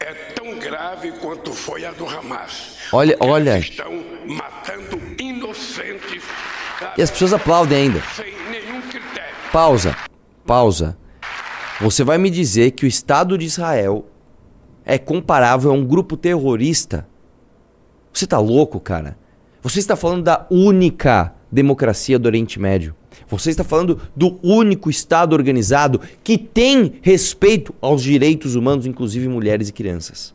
[0.00, 2.76] é tão grave quanto foi a do Hamas.
[2.92, 3.56] Olha- olha.
[3.56, 3.92] eles estão
[4.26, 6.22] matando inocentes
[6.96, 8.02] E as pessoas aplaudem ainda.
[8.14, 9.34] sem nenhum critério.
[9.52, 9.96] Pausa.
[10.46, 10.96] Pausa.
[11.80, 14.06] Você vai me dizer que o Estado de Israel
[14.88, 17.06] é comparável a um grupo terrorista?
[18.10, 19.18] Você tá louco, cara?
[19.62, 22.96] Você está falando da única democracia do Oriente Médio.
[23.28, 29.68] Você está falando do único Estado organizado que tem respeito aos direitos humanos, inclusive mulheres
[29.68, 30.34] e crianças.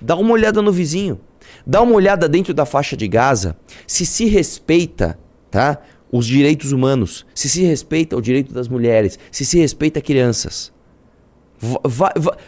[0.00, 1.20] Dá uma olhada no vizinho.
[1.64, 3.56] Dá uma olhada dentro da faixa de Gaza.
[3.86, 5.16] Se se respeita,
[5.48, 5.78] tá?
[6.10, 7.24] Os direitos humanos.
[7.34, 9.16] Se se respeita o direito das mulheres.
[9.30, 10.72] Se se respeita crianças.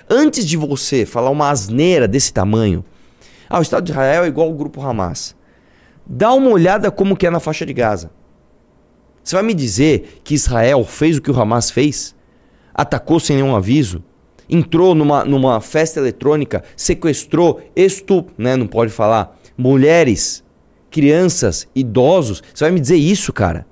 [0.08, 2.84] Antes de você falar uma asneira desse tamanho,
[3.48, 5.36] ah, o Estado de Israel é igual ao grupo Hamas.
[6.06, 8.10] Dá uma olhada como que é na faixa de Gaza.
[9.22, 12.14] Você vai me dizer que Israel fez o que o Hamas fez?
[12.74, 14.02] Atacou sem nenhum aviso?
[14.48, 18.26] Entrou numa, numa festa eletrônica, sequestrou, estu...
[18.36, 20.42] né, não pode falar, mulheres,
[20.90, 22.42] crianças, idosos.
[22.52, 23.66] Você vai me dizer isso, cara?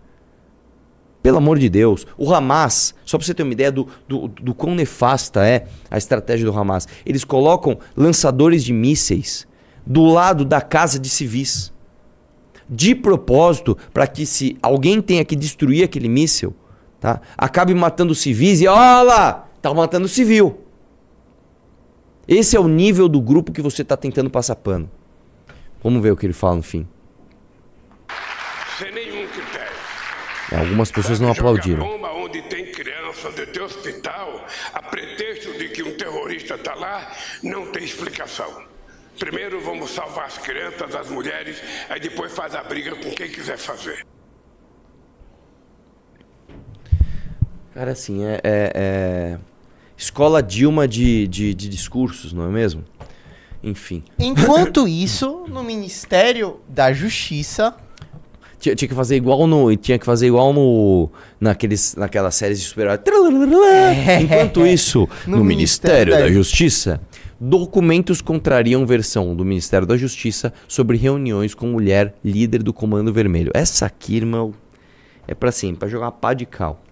[1.22, 2.06] Pelo amor de Deus.
[2.16, 5.98] O Hamas, só pra você ter uma ideia do, do, do quão nefasta é a
[5.98, 9.46] estratégia do Hamas, eles colocam lançadores de mísseis
[9.86, 11.72] do lado da casa de civis
[12.70, 16.54] de propósito para que se alguém tenha que destruir aquele míssil,
[17.00, 17.20] tá?
[17.36, 20.60] Acabe matando civis e olha lá, tá matando civil.
[22.28, 24.88] Esse é o nível do grupo que você tá tentando passar pano.
[25.82, 26.86] Vamos ver o que ele fala no fim.
[28.78, 29.66] Sem nenhum critério.
[29.66, 31.84] É, algumas pessoas não aplaudiram.
[31.86, 37.10] bomba onde tem criança de ter hospital, a pretexto de que um terrorista está lá,
[37.42, 38.64] não tem explicação.
[39.18, 41.56] Primeiro vamos salvar as crianças, as mulheres,
[41.88, 44.04] aí depois faz a briga com quem quiser fazer.
[47.74, 49.38] Cara, assim, é, é- é
[49.96, 52.84] Escola Dilma de, de, de discursos, não é mesmo?
[53.62, 54.02] Enfim.
[54.18, 57.76] Enquanto isso, no Ministério da Justiça,
[58.60, 59.74] Tinha, tinha que fazer igual no.
[59.74, 61.10] Tinha que fazer igual no.
[61.40, 63.00] Naqueles, naquelas séries de super-heróis.
[64.20, 67.00] Enquanto isso, no, No Ministério Ministério da Justiça,
[67.40, 73.50] documentos contrariam versão do Ministério da Justiça sobre reuniões com mulher líder do Comando Vermelho.
[73.54, 74.52] Essa aqui, irmão,
[75.26, 76.82] é pra assim, pra jogar pá de cal.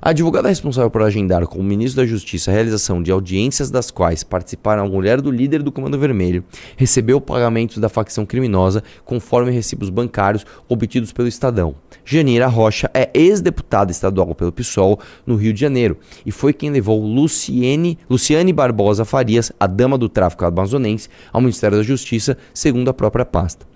[0.00, 3.90] A advogada responsável por agendar com o ministro da Justiça a realização de audiências das
[3.90, 6.44] quais participaram a mulher do líder do Comando Vermelho
[6.76, 11.74] recebeu pagamentos da facção criminosa conforme recibos bancários obtidos pelo Estadão.
[12.04, 17.04] Janira Rocha é ex-deputada estadual pelo PSOL no Rio de Janeiro e foi quem levou
[17.04, 22.94] Luciene, Luciane Barbosa Farias, a dama do tráfico amazonense, ao Ministério da Justiça, segundo a
[22.94, 23.66] própria pasta.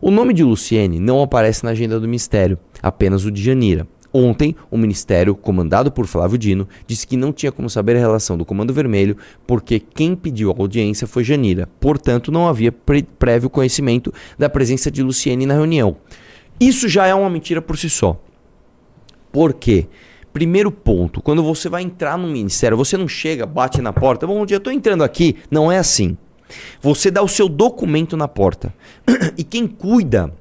[0.00, 3.86] O nome de Luciene não aparece na agenda do Ministério, apenas o de Janira.
[4.14, 8.36] Ontem, o ministério, comandado por Flávio Dino, disse que não tinha como saber a relação
[8.36, 11.68] do Comando Vermelho, porque quem pediu a audiência foi Janira.
[11.80, 15.96] Portanto, não havia pre- prévio conhecimento da presença de Luciene na reunião.
[16.60, 18.20] Isso já é uma mentira por si só.
[19.32, 19.86] Por quê?
[20.32, 24.44] Primeiro ponto, quando você vai entrar no ministério, você não chega, bate na porta, bom
[24.44, 25.36] dia, tô entrando aqui.
[25.50, 26.16] Não é assim.
[26.80, 28.74] Você dá o seu documento na porta.
[29.36, 30.32] e quem cuida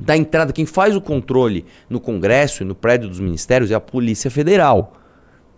[0.00, 3.80] da entrada, quem faz o controle no Congresso e no prédio dos ministérios é a
[3.80, 4.92] Polícia Federal.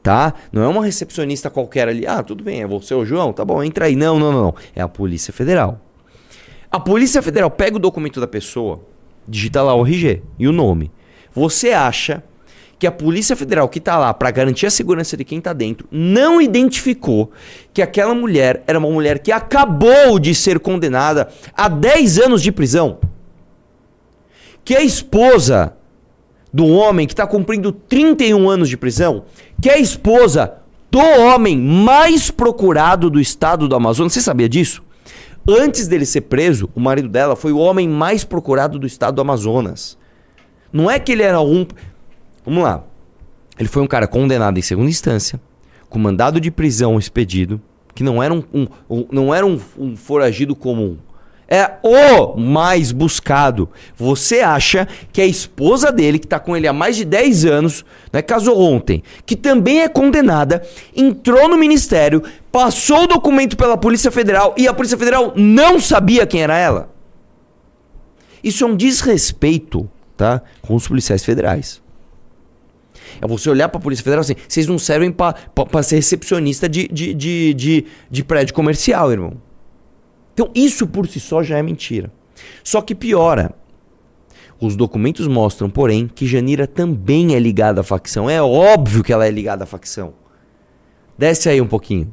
[0.02, 0.32] Tá?
[0.52, 2.06] Não é uma recepcionista qualquer ali.
[2.06, 3.32] Ah, tudo bem, é você o João?
[3.32, 3.96] Tá bom, entra aí.
[3.96, 4.54] Não, não, não, não.
[4.74, 5.80] É a Polícia Federal.
[6.70, 8.80] A Polícia Federal pega o documento da pessoa,
[9.26, 10.92] digita lá o RG e o nome.
[11.34, 12.22] Você acha
[12.78, 15.88] que a Polícia Federal que tá lá para garantir a segurança de quem tá dentro
[15.90, 17.32] não identificou
[17.74, 22.52] que aquela mulher era uma mulher que acabou de ser condenada a 10 anos de
[22.52, 22.98] prisão?
[24.68, 25.72] Que a esposa
[26.52, 29.24] do homem que está cumprindo 31 anos de prisão,
[29.62, 30.58] que é a esposa
[30.90, 34.82] do homem mais procurado do estado do Amazonas, você sabia disso?
[35.48, 39.22] Antes dele ser preso, o marido dela foi o homem mais procurado do estado do
[39.22, 39.96] Amazonas.
[40.70, 41.66] Não é que ele era um.
[42.44, 42.84] Vamos lá.
[43.58, 45.40] Ele foi um cara condenado em segunda instância,
[45.88, 47.58] com mandado de prisão expedido,
[47.94, 50.98] que não era um, um- um- não era um, um foragido comum.
[51.50, 53.70] É o mais buscado.
[53.96, 57.86] Você acha que a esposa dele, que está com ele há mais de 10 anos,
[58.12, 60.62] né, casou ontem, que também é condenada,
[60.94, 66.26] entrou no ministério, passou o documento pela Polícia Federal e a Polícia Federal não sabia
[66.26, 66.90] quem era ela?
[68.44, 70.42] Isso é um desrespeito, tá?
[70.60, 71.80] Com os policiais federais.
[73.22, 77.14] É você olhar pra Polícia Federal assim, vocês não servem pra ser recepcionista de, de,
[77.14, 79.47] de, de, de prédio comercial, irmão.
[80.38, 82.12] Então isso por si só já é mentira.
[82.62, 83.52] Só que piora.
[84.60, 88.30] Os documentos mostram, porém, que Janira também é ligada à facção.
[88.30, 90.14] É óbvio que ela é ligada à facção.
[91.18, 92.12] Desce aí um pouquinho.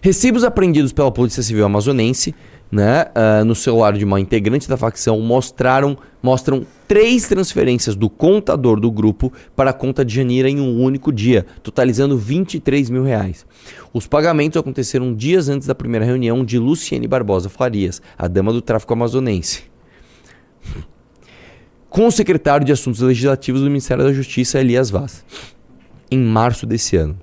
[0.00, 2.34] Recibos apreendidos pela Polícia Civil Amazonense
[2.72, 8.80] né, ah, no celular de uma integrante da facção mostraram, mostram três transferências do contador
[8.80, 13.44] do grupo para a conta de Janira em um único dia, totalizando 23 mil reais.
[13.92, 18.62] Os pagamentos aconteceram dias antes da primeira reunião de Luciene Barbosa Farias, a dama do
[18.62, 19.64] tráfico amazonense,
[21.90, 25.22] com o secretário de Assuntos Legislativos do Ministério da Justiça, Elias Vaz,
[26.10, 27.18] em março desse ano.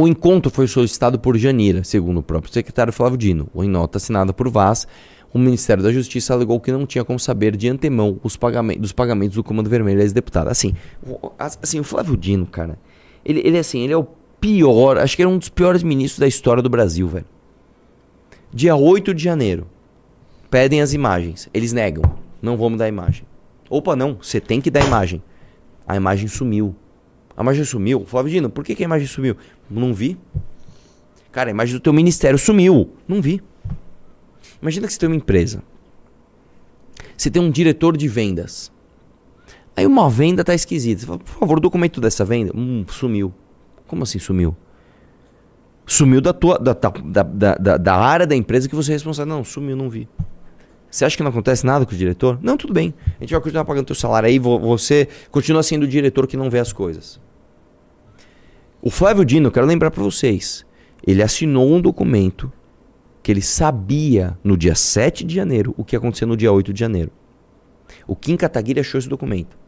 [0.00, 3.48] O encontro foi solicitado por Janira, segundo o próprio secretário Flávio Dino.
[3.54, 4.88] Em nota assinada por Vaz,
[5.30, 8.92] o Ministério da Justiça alegou que não tinha como saber de antemão os pagamentos, dos
[8.92, 10.52] pagamentos do Comando Vermelho às deputadas.
[10.52, 10.74] Assim,
[11.06, 12.78] o, assim, o Flávio Dino, cara,
[13.22, 14.06] ele, ele assim, ele é o
[14.40, 17.26] pior, acho que ele é um dos piores ministros da história do Brasil, velho.
[18.50, 19.66] Dia 8 de janeiro,
[20.50, 22.10] pedem as imagens, eles negam,
[22.40, 23.26] não vamos dar imagem.
[23.68, 25.22] Opa, não, você tem que dar imagem.
[25.86, 26.74] A imagem sumiu.
[27.40, 28.04] A imagem sumiu.
[28.04, 29.34] Flávio Dino, por que, que a imagem sumiu?
[29.70, 30.18] Não vi.
[31.32, 32.90] Cara, a imagem do teu ministério sumiu.
[33.08, 33.42] Não vi.
[34.60, 35.62] Imagina que você tem uma empresa.
[37.16, 38.70] Você tem um diretor de vendas.
[39.74, 41.00] Aí uma venda tá esquisita.
[41.00, 42.52] Você fala, por favor, o documento dessa venda.
[42.54, 43.32] Hum, sumiu.
[43.86, 44.54] Como assim sumiu?
[45.86, 46.58] Sumiu da tua.
[46.58, 49.34] Da, da, da, da, área da empresa que você é responsável.
[49.34, 50.06] Não, sumiu, não vi.
[50.90, 52.38] Você acha que não acontece nada com o diretor?
[52.42, 52.92] Não, tudo bem.
[53.18, 56.36] A gente vai continuar pagando teu salário aí, vo- você continua sendo o diretor que
[56.36, 57.18] não vê as coisas.
[58.82, 60.64] O Flávio Dino, quero lembrar para vocês,
[61.06, 62.50] ele assinou um documento
[63.22, 66.72] que ele sabia no dia 7 de janeiro o que ia acontecer no dia 8
[66.72, 67.10] de janeiro.
[68.06, 69.58] O Kim Kataguiri achou esse documento.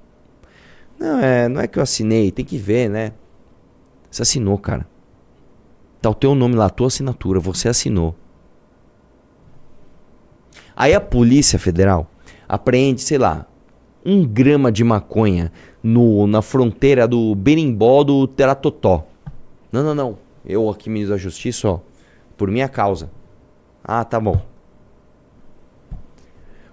[0.98, 3.12] Não é, não é que eu assinei, tem que ver, né?
[4.10, 4.86] Você assinou, cara.
[6.00, 8.16] Tá o teu nome lá, a tua assinatura, você assinou.
[10.74, 12.10] Aí a Polícia Federal
[12.48, 13.46] apreende, sei lá,
[14.04, 19.06] um grama de maconha no, na fronteira do Berimbó do Teratotó.
[19.70, 20.18] Não, não, não.
[20.44, 21.80] Eu aqui, ministro da Justiça, ó,
[22.36, 23.10] por minha causa.
[23.82, 24.40] Ah, tá bom.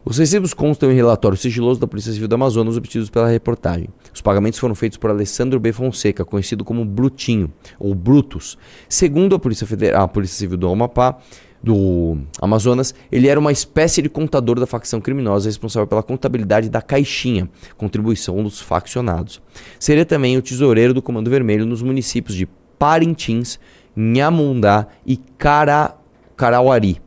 [0.04, 3.90] Os recibos constam em relatório sigiloso da Polícia Civil do Amazonas obtidos pela reportagem.
[4.14, 5.72] Os pagamentos foram feitos por Alessandro B.
[5.72, 8.58] Fonseca, conhecido como Brutinho, ou Brutus.
[8.88, 11.20] Segundo a Polícia, Federal, a Polícia Civil do Amapá,
[11.62, 16.82] do Amazonas, ele era uma espécie de contador da facção criminosa responsável pela contabilidade da
[16.82, 19.42] caixinha, contribuição dos faccionados.
[19.80, 23.60] Seria também o tesoureiro do Comando Vermelho nos municípios de Parintins,
[23.96, 25.96] Nhamundá e Cara,
[26.38, 27.02] Carauari.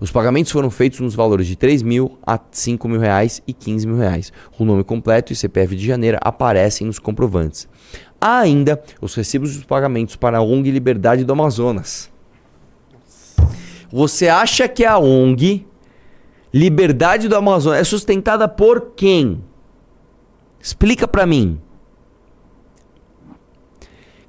[0.00, 3.86] Os pagamentos foram feitos nos valores de 3 mil a 5 mil reais e 15
[3.86, 4.32] mil reais.
[4.58, 7.68] O nome completo e CPF de janeiro aparecem nos comprovantes.
[8.20, 12.12] Há ainda os recibos dos pagamentos para a ONG Liberdade do Amazonas.
[13.94, 15.64] Você acha que a ONG
[16.52, 19.40] Liberdade do Amazonas é sustentada por quem?
[20.60, 21.60] Explica para mim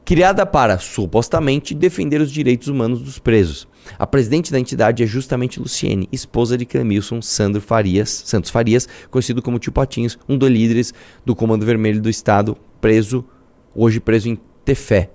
[0.06, 3.68] criada para, supostamente, defender os direitos humanos dos presos.
[3.98, 9.42] A presidente da entidade é justamente Luciene, esposa de Clemilson Sandro Farias, Santos Farias, conhecido
[9.42, 10.94] como Tio Patinhos, um dos líderes
[11.26, 13.26] do Comando Vermelho do Estado, preso,
[13.74, 15.10] hoje preso em Tefé,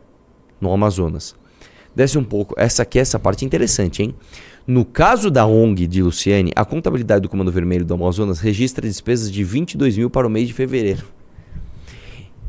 [0.60, 1.38] no Amazonas.
[1.94, 4.14] Desce um pouco, essa aqui é essa parte interessante, hein?
[4.66, 9.30] No caso da ONG de Luciene, a contabilidade do Comando Vermelho do Amazonas registra despesas
[9.30, 11.04] de 22 mil para o mês de fevereiro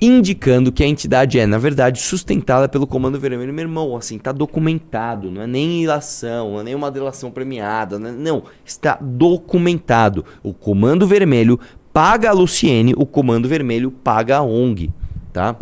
[0.02, 3.54] indicando que a entidade é, na verdade, sustentada pelo Comando Vermelho.
[3.54, 8.00] Meu irmão, assim, está documentado, não é nem ilação, não é nem uma delação premiada,
[8.00, 10.26] não, é, não, está documentado.
[10.42, 11.60] O Comando Vermelho
[11.94, 14.90] paga a Luciene, o Comando Vermelho paga a ONG,
[15.32, 15.56] tá?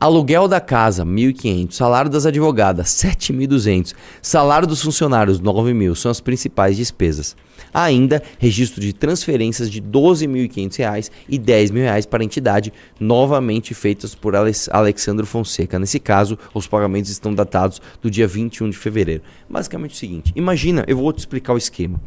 [0.00, 1.72] Aluguel da casa, 1.500.
[1.72, 3.92] Salário das advogadas, 7.200.
[4.22, 5.94] Salário dos funcionários, 9.000.
[5.94, 7.36] São as principais despesas.
[7.74, 14.14] Ainda, registro de transferências de R$ 12.500 e R$ 10.000 para a entidade, novamente feitas
[14.14, 15.78] por Alex Alexandre Fonseca.
[15.78, 19.22] Nesse caso, os pagamentos estão datados do dia 21 de fevereiro.
[19.50, 22.00] Basicamente é o seguinte, imagina, eu vou te explicar o esquema.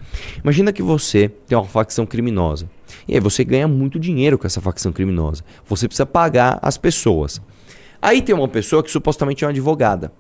[0.43, 2.67] Imagina que você tem uma facção criminosa.
[3.07, 5.43] E aí você ganha muito dinheiro com essa facção criminosa.
[5.67, 7.39] Você precisa pagar as pessoas.
[8.03, 10.11] Aí tem uma pessoa que supostamente é uma advogada.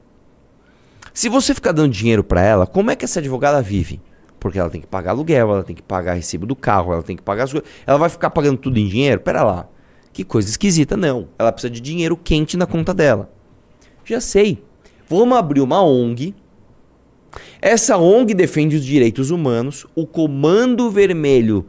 [1.13, 3.99] Se você ficar dando dinheiro para ela, como é que essa advogada vive?
[4.39, 7.17] Porque ela tem que pagar aluguel, ela tem que pagar recibo do carro, ela tem
[7.17, 7.69] que pagar as coisas.
[7.85, 9.19] Ela vai ficar pagando tudo em dinheiro?
[9.19, 9.67] Pera lá.
[10.13, 11.27] Que coisa esquisita, não.
[11.37, 13.29] Ela precisa de dinheiro quente na conta dela.
[14.05, 14.63] Já sei.
[15.09, 16.33] Vamos abrir uma ONG.
[17.61, 19.85] Essa ONG defende os direitos humanos.
[19.93, 21.65] O Comando Vermelho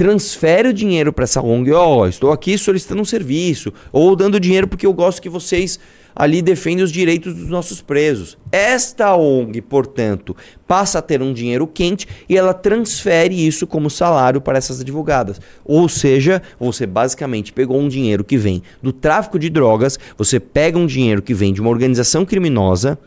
[0.00, 4.40] transfere o dinheiro para essa ONG, ó, oh, estou aqui solicitando um serviço, ou dando
[4.40, 5.78] dinheiro porque eu gosto que vocês
[6.16, 8.38] ali defendem os direitos dos nossos presos.
[8.50, 10.34] Esta ONG, portanto,
[10.66, 15.38] passa a ter um dinheiro quente e ela transfere isso como salário para essas advogadas.
[15.66, 20.78] Ou seja, você basicamente pegou um dinheiro que vem do tráfico de drogas, você pega
[20.78, 22.98] um dinheiro que vem de uma organização criminosa,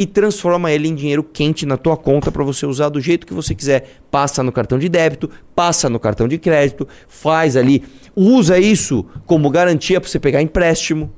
[0.00, 3.34] e transforma ele em dinheiro quente na tua conta para você usar do jeito que
[3.34, 4.00] você quiser.
[4.10, 7.84] Passa no cartão de débito, passa no cartão de crédito, faz ali,
[8.16, 11.12] usa isso como garantia para você pegar empréstimo.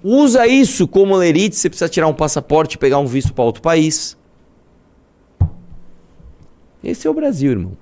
[0.00, 4.16] Usa isso como lerite, você precisa tirar um passaporte, pegar um visto para outro país.
[6.84, 7.76] Esse é o Brasil, irmão.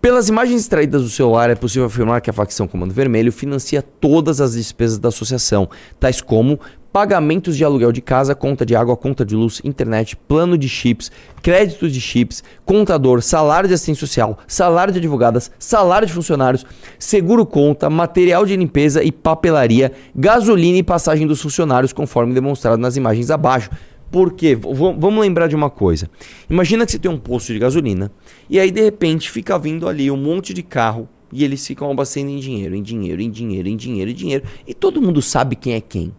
[0.00, 4.40] Pelas imagens extraídas do celular, é possível afirmar que a facção Comando Vermelho financia todas
[4.40, 6.58] as despesas da associação, tais como
[6.92, 11.10] pagamentos de aluguel de casa, conta de água, conta de luz, internet, plano de chips,
[11.40, 16.66] créditos de chips, contador, salário de assistência social, salário de advogadas, salário de funcionários,
[16.98, 22.96] seguro conta, material de limpeza e papelaria, gasolina e passagem dos funcionários, conforme demonstrado nas
[22.96, 23.70] imagens abaixo.
[24.10, 24.54] Por quê?
[24.54, 26.10] Vamos lembrar de uma coisa.
[26.50, 28.12] Imagina que você tem um posto de gasolina
[28.50, 32.30] e aí de repente fica vindo ali um monte de carro e eles ficam abastecendo
[32.30, 34.44] em dinheiro, em dinheiro, em dinheiro, em dinheiro, em dinheiro.
[34.66, 36.12] E todo mundo sabe quem é quem.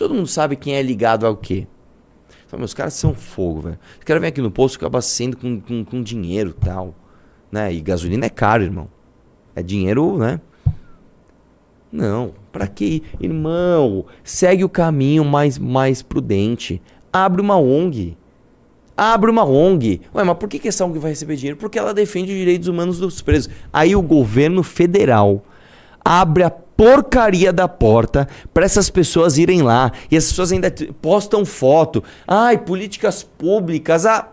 [0.00, 1.66] Todo mundo sabe quem é ligado ao quê.
[2.46, 3.78] Então, meus caras são fogo, velho.
[3.98, 6.94] Os caras vêm aqui no posto e acabam sendo com, com, com dinheiro tal.
[7.52, 7.74] Né?
[7.74, 8.88] E gasolina é caro, irmão.
[9.54, 10.40] É dinheiro, né?
[11.92, 14.06] Não, para que, irmão?
[14.24, 16.80] Segue o caminho mais mais prudente.
[17.12, 18.16] Abre uma ONG.
[18.96, 20.00] Abre uma ONG.
[20.14, 21.58] Ué, mas por que, que essa ONG vai receber dinheiro?
[21.58, 23.52] Porque ela defende os direitos humanos dos presos.
[23.70, 25.44] Aí o governo federal
[26.02, 26.50] abre a
[26.80, 29.92] porcaria da porta para essas pessoas irem lá.
[30.10, 30.72] E as pessoas ainda
[31.02, 32.02] postam foto.
[32.26, 34.06] Ai, políticas públicas.
[34.06, 34.30] Ah,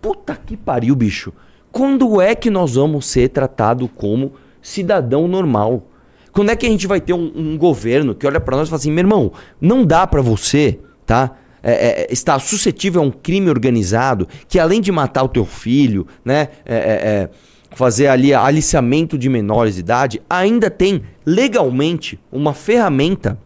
[0.00, 1.32] puta que pariu, bicho.
[1.72, 5.88] Quando é que nós vamos ser tratados como cidadão normal?
[6.30, 8.70] Quando é que a gente vai ter um, um governo que olha para nós e
[8.70, 11.32] fala assim, meu irmão, não dá para você, tá?
[11.66, 16.06] é, é, está suscetível a um crime organizado que além de matar o teu filho,
[16.24, 17.30] né, é, é, é,
[17.76, 23.38] fazer ali aliciamento de menores de idade, ainda tem legalmente uma ferramenta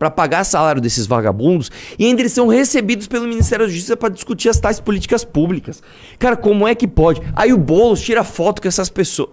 [0.00, 4.08] para pagar salário desses vagabundos e ainda eles são recebidos pelo Ministério da Justiça para
[4.08, 5.80] discutir as tais políticas públicas.
[6.18, 7.22] Cara, como é que pode?
[7.36, 9.30] Aí o Boulos tira foto com essas pessoas.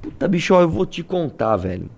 [0.00, 1.90] Puta bicho, ó, eu vou te contar, velho.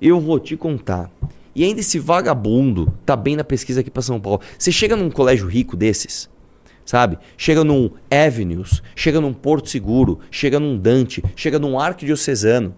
[0.00, 1.10] Eu vou te contar.
[1.52, 4.40] E ainda esse vagabundo tá bem na pesquisa aqui para São Paulo.
[4.56, 6.30] Você chega num colégio rico desses,
[6.86, 7.18] sabe?
[7.36, 12.74] Chega num Avenues, chega num Porto Seguro, chega num Dante, chega num Arquidiocesano.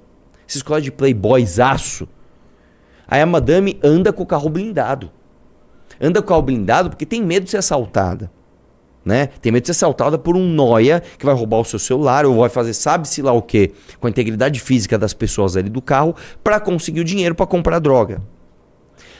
[0.48, 2.08] Esses colégios de playboys aço
[3.08, 5.10] Aí a madame anda com o carro blindado.
[5.98, 8.30] Anda com o carro blindado porque tem medo de ser assaltada.
[9.02, 9.28] Né?
[9.40, 12.36] Tem medo de ser assaltada por um noia que vai roubar o seu celular ou
[12.36, 16.14] vai fazer sabe-se lá o que com a integridade física das pessoas ali do carro
[16.44, 18.20] para conseguir o dinheiro para comprar droga.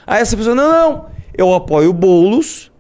[0.07, 2.71] Aí essa pessoa, não, não, eu apoio bolos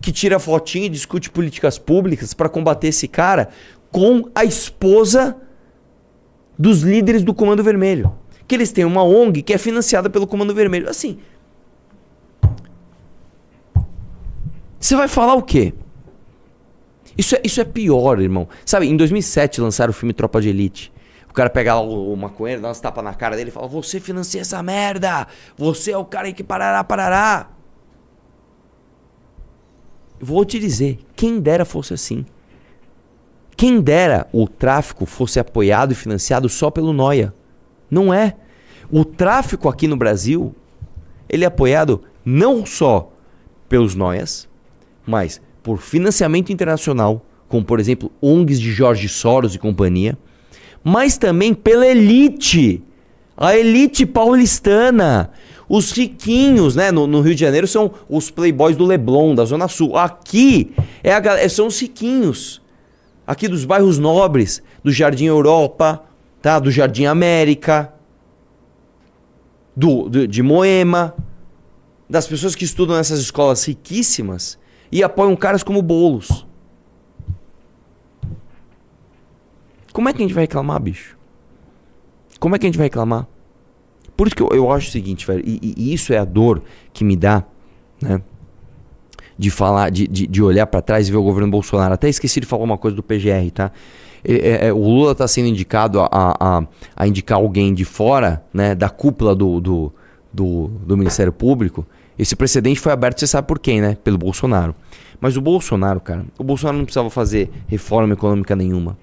[0.00, 3.48] que tira fotinha e discute políticas públicas para combater esse cara
[3.90, 5.36] com a esposa
[6.58, 8.12] dos líderes do Comando Vermelho
[8.48, 10.88] que eles têm uma ONG que é financiada pelo Comando Vermelho.
[10.88, 11.18] Assim.
[14.80, 15.74] Você vai falar o quê?
[17.16, 18.48] Isso é, isso é pior, irmão.
[18.64, 20.90] Sabe, em 2007 lançaram o filme Tropa de Elite.
[21.28, 23.68] O cara pega lá o, o maconheiro, dá umas tapas na cara dele e fala:
[23.68, 25.26] Você financia essa merda!
[25.56, 27.50] Você é o cara que parará, parará!
[30.20, 32.24] Vou te dizer: quem dera fosse assim.
[33.56, 37.34] Quem dera o tráfico fosse apoiado e financiado só pelo Noia.
[37.90, 38.36] Não é.
[38.90, 40.54] O tráfico aqui no Brasil,
[41.28, 43.12] ele é apoiado não só
[43.68, 44.48] pelos noias,
[45.04, 50.16] mas por financiamento internacional, como por exemplo ONGs de Jorge Soros e companhia,
[50.82, 52.82] mas também pela elite,
[53.36, 55.30] a elite paulistana.
[55.68, 59.68] Os riquinhos, né, no, no, Rio de Janeiro são os playboys do Leblon, da Zona
[59.68, 59.96] Sul.
[59.96, 62.62] Aqui é a, são os riquinhos.
[63.26, 66.02] Aqui dos bairros nobres, do Jardim Europa,
[66.40, 66.58] tá?
[66.58, 67.92] Do Jardim América,
[69.76, 71.14] do, do, de Moema,
[72.08, 74.58] das pessoas que estudam nessas escolas riquíssimas
[74.90, 76.46] e apoiam caras como Bolos.
[79.92, 81.18] Como é que a gente vai reclamar, bicho?
[82.40, 83.26] Como é que a gente vai reclamar?
[84.18, 86.60] Por isso que eu, eu acho o seguinte, velho, e, e, isso é a dor
[86.92, 87.44] que me dá,
[88.02, 88.20] né?
[89.38, 91.94] De falar, de, de, de olhar para trás e ver o governo Bolsonaro.
[91.94, 93.70] Até esqueci de falar uma coisa do PGR, tá?
[94.24, 96.64] é, é, o Lula está sendo indicado a, a,
[96.96, 99.92] a, indicar alguém de fora, né, da cúpula do, do,
[100.32, 101.86] do, do Ministério Público.
[102.18, 103.96] Esse precedente foi aberto, você sabe por quem, né?
[104.02, 104.74] Pelo Bolsonaro.
[105.20, 108.98] Mas o Bolsonaro, cara, o Bolsonaro não precisava fazer reforma econômica nenhuma.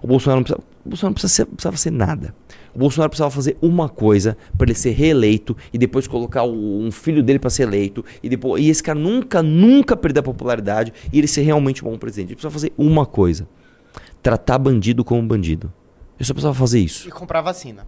[0.00, 2.34] O Bolsonaro não precisava, o Bolsonaro não precisava, ser, precisava ser nada.
[2.74, 6.90] O Bolsonaro precisava fazer uma coisa para ele ser reeleito e depois colocar o, um
[6.90, 10.92] filho dele para ser eleito e depois e esse cara nunca, nunca perder a popularidade
[11.12, 12.28] e ele ser realmente um bom presidente.
[12.28, 13.46] Ele precisava fazer uma coisa
[14.22, 15.72] tratar bandido como bandido.
[16.18, 17.08] Ele só precisava fazer isso.
[17.08, 17.86] E comprar vacina.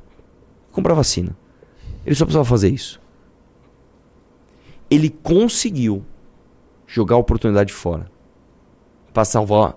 [0.70, 1.36] Comprar vacina.
[2.04, 3.00] Ele só precisava fazer isso.
[4.90, 6.04] Ele conseguiu
[6.86, 8.10] jogar a oportunidade fora.
[9.12, 9.76] Para salvar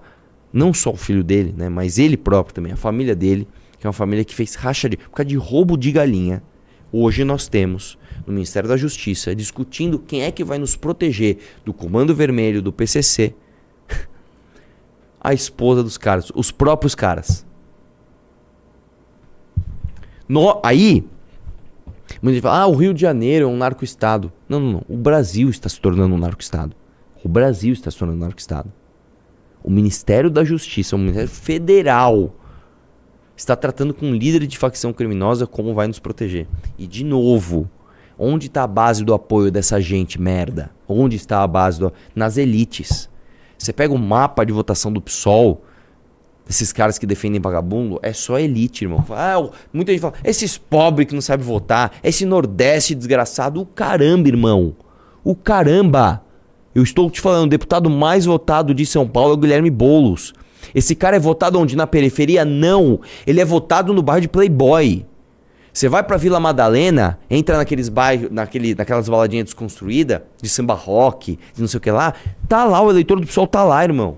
[0.56, 3.46] não só o filho dele, né, mas ele próprio também, a família dele,
[3.78, 4.96] que é uma família que fez racha de.
[4.96, 6.42] Por causa de roubo de galinha.
[6.94, 11.74] Hoje nós temos no Ministério da Justiça discutindo quem é que vai nos proteger do
[11.74, 13.36] Comando Vermelho, do PCC
[15.20, 17.46] a esposa dos caras, os próprios caras.
[20.30, 21.06] No, aí,
[22.22, 24.32] muita fala, ah, o Rio de Janeiro é um narco-estado.
[24.48, 24.86] Não, não, não.
[24.88, 26.74] O Brasil está se tornando um narco-estado.
[27.22, 28.72] O Brasil está se tornando um narco-estado.
[29.66, 32.36] O Ministério da Justiça, o Ministério Federal,
[33.36, 36.46] está tratando com um líder de facção criminosa como vai nos proteger.
[36.78, 37.68] E, de novo,
[38.16, 40.70] onde está a base do apoio dessa gente merda?
[40.88, 41.92] Onde está a base do...
[42.16, 43.10] Nas elites.
[43.58, 45.64] Você pega o mapa de votação do PSOL,
[46.48, 49.04] esses caras que defendem vagabundo, é só elite, irmão.
[49.10, 54.28] Ah, muita gente fala, esses pobres que não sabem votar, esse Nordeste desgraçado, o caramba,
[54.28, 54.76] irmão.
[55.24, 56.24] O caramba.
[56.76, 60.34] Eu estou te falando, o deputado mais votado de São Paulo é o Guilherme Boulos.
[60.74, 61.74] Esse cara é votado onde?
[61.74, 62.44] Na periferia?
[62.44, 63.00] Não.
[63.26, 65.06] Ele é votado no bairro de Playboy.
[65.72, 71.40] Você vai pra Vila Madalena, entra naqueles bairros, naquele, naquelas baladinhas desconstruídas, de samba rock,
[71.54, 72.14] de não sei o que lá,
[72.48, 74.18] tá lá, o eleitor do pessoal tá lá, irmão.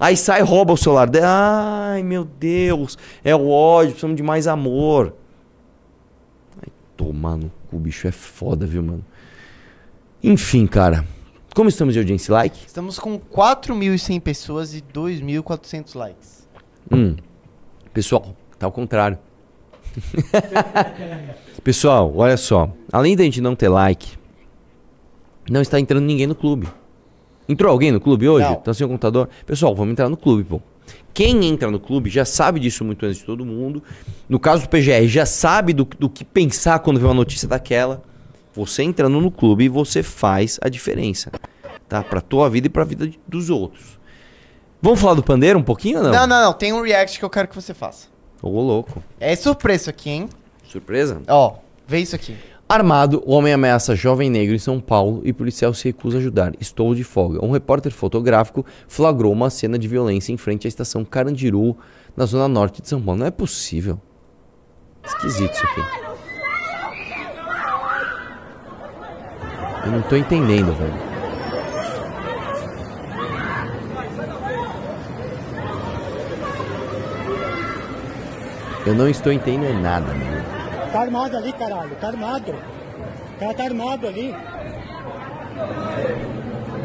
[0.00, 1.08] Aí sai rouba o celular.
[1.22, 5.14] Ai, meu Deus, é o ódio, precisamos de mais amor.
[6.60, 9.04] Ai, tomar no cu, bicho, é foda, viu, mano?
[10.22, 11.04] Enfim, cara.
[11.54, 12.66] Como estamos de audiência like?
[12.66, 16.48] Estamos com 4.100 pessoas e 2.400 likes.
[16.92, 17.16] Hum.
[17.92, 19.18] Pessoal, tá ao contrário.
[21.64, 22.72] Pessoal, olha só.
[22.92, 24.16] Além da gente não ter like,
[25.50, 26.68] Não está entrando ninguém no clube.
[27.48, 28.46] Entrou alguém no clube hoje?
[28.46, 28.54] Não.
[28.54, 29.28] Então, sem o computador.
[29.44, 30.62] Pessoal, vamos entrar no clube, pô.
[31.12, 33.82] Quem entra no clube já sabe disso muito antes de todo mundo.
[34.28, 38.02] No caso do PGR, já sabe do, do que pensar quando vê uma notícia daquela.
[38.54, 41.30] Você entrando no clube, você faz a diferença.
[41.88, 42.02] Tá?
[42.02, 43.98] Pra tua vida e pra vida de- dos outros.
[44.82, 46.10] Vamos falar do pandeiro um pouquinho ou não?
[46.12, 46.52] Não, não, não.
[46.52, 48.08] Tem um react que eu quero que você faça.
[48.42, 49.02] Ô, louco.
[49.18, 50.28] É surpresa isso aqui, hein?
[50.64, 51.20] Surpresa?
[51.28, 52.34] Ó, vê isso aqui.
[52.68, 56.52] Armado, o homem ameaça jovem negro em São Paulo e policial se recusa a ajudar.
[56.60, 57.44] Estou de folga.
[57.44, 61.76] Um repórter fotográfico flagrou uma cena de violência em frente à estação Carandiru,
[62.16, 63.18] na zona norte de São Paulo.
[63.20, 64.00] Não é possível.
[65.04, 66.09] Esquisito isso aqui.
[69.84, 71.10] Eu não tô entendendo, velho.
[78.86, 80.40] Eu não estou entendendo nada, mano.
[80.92, 81.94] Tá armado ali, caralho.
[82.00, 82.52] Tá armado.
[82.52, 84.34] O cara tá armado ali.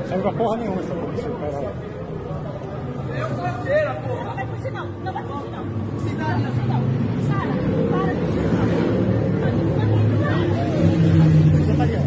[0.08, 1.70] Serve pra porra nenhuma essa polícia, caralho.
[3.18, 5.66] Não vai fugir não, não vai fugir não.
[5.66, 6.84] Não, não, não.
[7.28, 7.54] Sara,
[7.90, 8.66] para de fugir não.
[11.66, 12.06] Já tá ali, ó.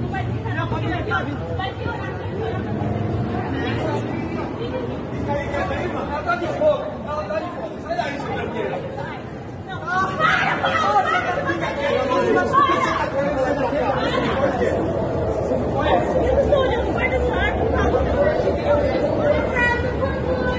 [0.00, 1.08] Não vai ficar não, vai piorar,
[1.56, 2.10] vai piorar.
[16.22, 18.80] Eu estou olhando, guarda essa arma, por favor, pelo amor de Deus.
[19.10, 20.50] Obrigada, por favor.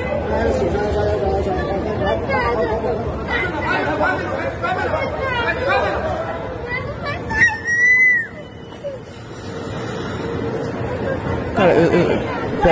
[11.56, 12.20] Cara, eu, eu,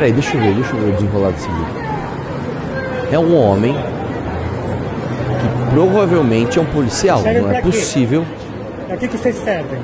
[0.10, 1.66] peraí, deixa eu ver, deixa eu ver o desenrolar desse vídeo.
[3.12, 7.22] É um homem que provavelmente é um policial.
[7.22, 8.26] Não é possível.
[8.88, 9.80] Pra que que vocês servem?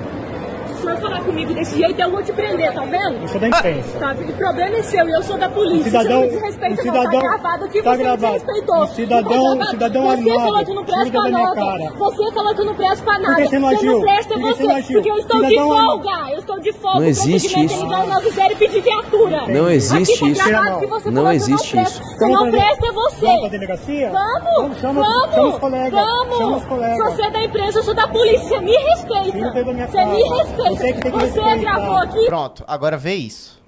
[0.95, 3.21] Senhor falar comigo desse jeito, eu vou te prender, tá vendo?
[3.21, 3.99] Eu sou da imprensa.
[3.99, 5.83] Tá, o problema é seu e eu sou da polícia.
[5.85, 6.93] Cidadão- você não desrespeita, um não.
[6.93, 8.21] cidadão- Tá gravado aqui, tá você gravado.
[8.33, 8.87] me desrespeitou.
[8.87, 10.39] Cidadão- tá cidadão Você armado.
[10.45, 11.55] falou que não presta pra nada.
[11.55, 11.93] cara.
[11.97, 13.35] Você falou que não presta pra nada.
[13.35, 13.91] Por que você não Quem agiu?
[13.93, 14.67] não presta é Por que você você.
[14.69, 14.93] não agiu?
[15.01, 16.03] Porque eu estou de Cidadão armado.
[16.03, 16.31] folga.
[16.31, 16.99] Eu estou de folga.
[16.99, 17.75] Não existe isso.
[17.75, 19.41] é ligar o 90 e pedir viatura.
[19.47, 20.79] Não existe aqui tá isso.
[20.79, 22.03] que você Não que existe não isso.
[22.03, 23.25] Você não presta é você.
[23.25, 24.11] Vamos pra delegacia?
[24.11, 25.91] Vamos, vamos, chama os colegas.
[25.91, 26.37] vamos.
[26.37, 26.63] Chama os
[26.95, 28.61] Se você é da imprensa, eu sou da polícia.
[28.61, 29.51] Me respeita.
[29.91, 30.84] Você me respeita.
[30.85, 32.25] Você que tem que Você gravou aqui.
[32.27, 33.61] Pronto, agora vê isso.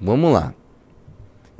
[0.00, 0.54] Vamos lá.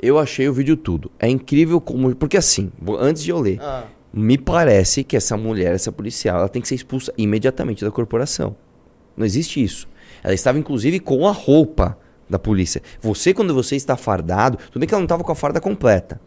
[0.01, 1.11] Eu achei o vídeo tudo.
[1.19, 2.15] É incrível como.
[2.15, 3.83] Porque assim, vou- antes de eu ler, Ah.
[4.13, 8.55] me parece que essa mulher, essa policial, ela tem que ser expulsa imediatamente da corporação.
[9.17, 9.87] Não existe isso.
[10.23, 11.97] Ela estava, inclusive, com a roupa
[12.29, 12.81] da polícia.
[13.01, 16.19] Você, quando você está fardado, tudo bem que ela não estava com a farda completa,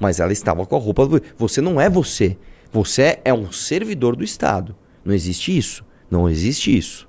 [0.00, 1.06] mas ela estava com a roupa.
[1.06, 2.36] do- Você não é você.
[2.72, 4.74] Você é um servidor do Estado.
[5.04, 5.84] Não existe isso.
[6.10, 7.08] Não existe isso.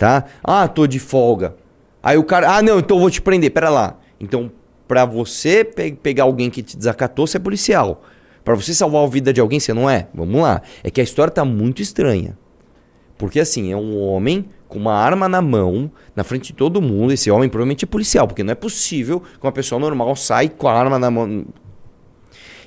[0.00, 0.24] Tá?
[0.42, 1.54] Ah, tô de folga.
[2.02, 3.50] Aí o cara, ah, não, então eu vou te prender.
[3.50, 3.98] Pera lá.
[4.18, 4.50] Então,
[4.88, 8.02] pra você pe- pegar alguém que te desacatou, você é policial.
[8.42, 10.08] Pra você salvar a vida de alguém, você não é?
[10.14, 10.62] Vamos lá.
[10.82, 12.38] É que a história tá muito estranha.
[13.18, 17.12] Porque assim, é um homem com uma arma na mão, na frente de todo mundo.
[17.12, 20.66] Esse homem provavelmente é policial, porque não é possível que uma pessoa normal sai com
[20.66, 21.44] a arma na mão.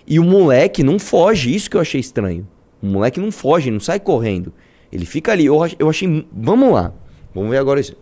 [0.06, 2.48] E o moleque não foge, isso que eu achei estranho.
[2.80, 4.54] O moleque não foge, não sai correndo.
[4.92, 5.48] Ele fica ali.
[5.48, 6.28] Eu, eu achei.
[6.32, 6.94] Vamos lá.
[7.34, 7.96] Vamos ver agora isso.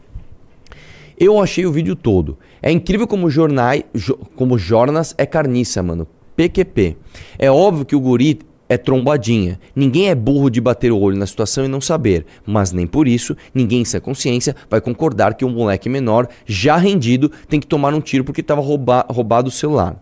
[1.20, 2.38] Eu achei o vídeo todo.
[2.62, 6.08] É incrível como jornais, jo- como Jornas é carniça, mano.
[6.36, 6.98] PQP.
[7.38, 9.60] É óbvio que o guri é trombadinha.
[9.76, 12.26] Ninguém é burro de bater o olho na situação e não saber.
[12.46, 17.30] Mas nem por isso, ninguém sem consciência vai concordar que um moleque menor, já rendido,
[17.50, 20.02] tem que tomar um tiro porque estava rouba roubado o celular.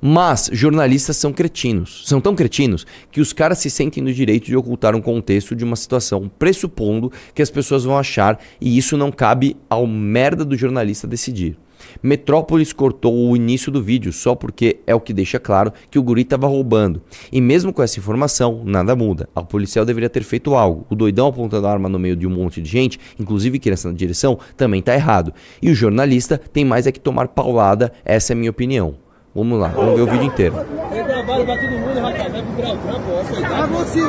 [0.00, 2.02] Mas jornalistas são cretinos.
[2.06, 5.64] São tão cretinos que os caras se sentem no direito de ocultar um contexto de
[5.64, 10.56] uma situação, pressupondo que as pessoas vão achar, e isso não cabe ao merda do
[10.56, 11.56] jornalista decidir.
[12.02, 16.02] Metrópolis cortou o início do vídeo só porque é o que deixa claro que o
[16.02, 17.02] guri estava roubando.
[17.32, 19.28] E mesmo com essa informação, nada muda.
[19.34, 20.86] A policial deveria ter feito algo.
[20.88, 23.94] O doidão apontando a arma no meio de um monte de gente, inclusive criança na
[23.94, 25.32] direção, também tá errado.
[25.60, 29.03] E o jornalista tem mais é que tomar paulada, essa é a minha opinião.
[29.34, 30.54] Vamos lá, vamos ver o vídeo inteiro.
[30.92, 32.30] Tem trabalho pra todo mundo, rapaz.
[32.32, 33.20] Vai procurar o trampo, ó.
[33.20, 33.66] Aceitar.
[33.66, 34.00] você.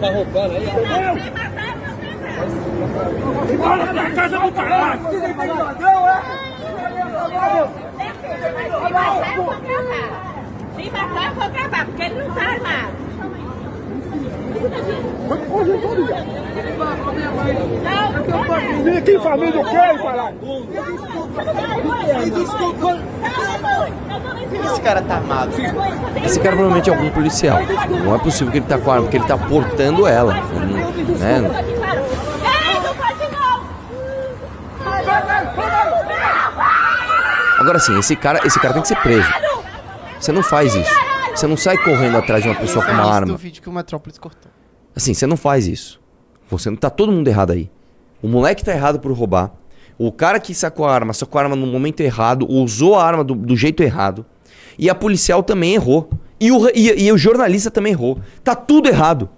[0.00, 0.66] Tá roubando aí,
[3.56, 5.00] Bora pra casa do caralho!
[5.02, 5.10] Eu
[9.44, 10.08] vou gravar.
[10.74, 12.90] Se matar, eu vou gravar, porque ele não tá armado.
[17.82, 20.36] Não, Vem aqui, família, o quê, caralho?
[24.64, 25.52] Esse cara tá armado.
[26.24, 27.58] Esse cara provavelmente é algum policial.
[28.04, 30.34] Não é possível que ele tá com a arma, porque ele tá portando ela.
[30.34, 31.38] né?
[31.40, 31.80] Não não!
[37.58, 39.30] Agora sim, esse cara, esse cara tem que ser preso.
[40.18, 41.09] Você não faz isso.
[41.34, 43.36] Você não sai correndo atrás de uma pessoa com uma do arma.
[43.36, 44.50] vídeo que o Metrópolis cortou.
[44.94, 46.00] Assim, você não faz isso.
[46.50, 47.70] Você não tá todo mundo errado aí.
[48.22, 49.52] O moleque tá errado por roubar.
[49.96, 53.22] O cara que sacou a arma, sacou a arma no momento errado, usou a arma
[53.22, 54.26] do, do jeito errado.
[54.78, 56.10] E a policial também errou.
[56.38, 58.18] E o, e, e o jornalista também errou.
[58.42, 59.28] Tá tudo errado.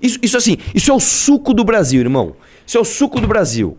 [0.00, 2.34] Isso, isso assim, isso é o suco do Brasil, irmão.
[2.66, 3.76] Isso é o suco do Brasil.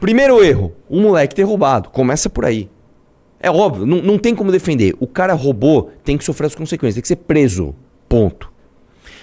[0.00, 1.90] Primeiro erro, o moleque ter roubado.
[1.90, 2.68] Começa por aí.
[3.42, 4.94] É óbvio, não, não tem como defender.
[5.00, 7.74] O cara roubou, tem que sofrer as consequências, tem que ser preso.
[8.08, 8.52] Ponto.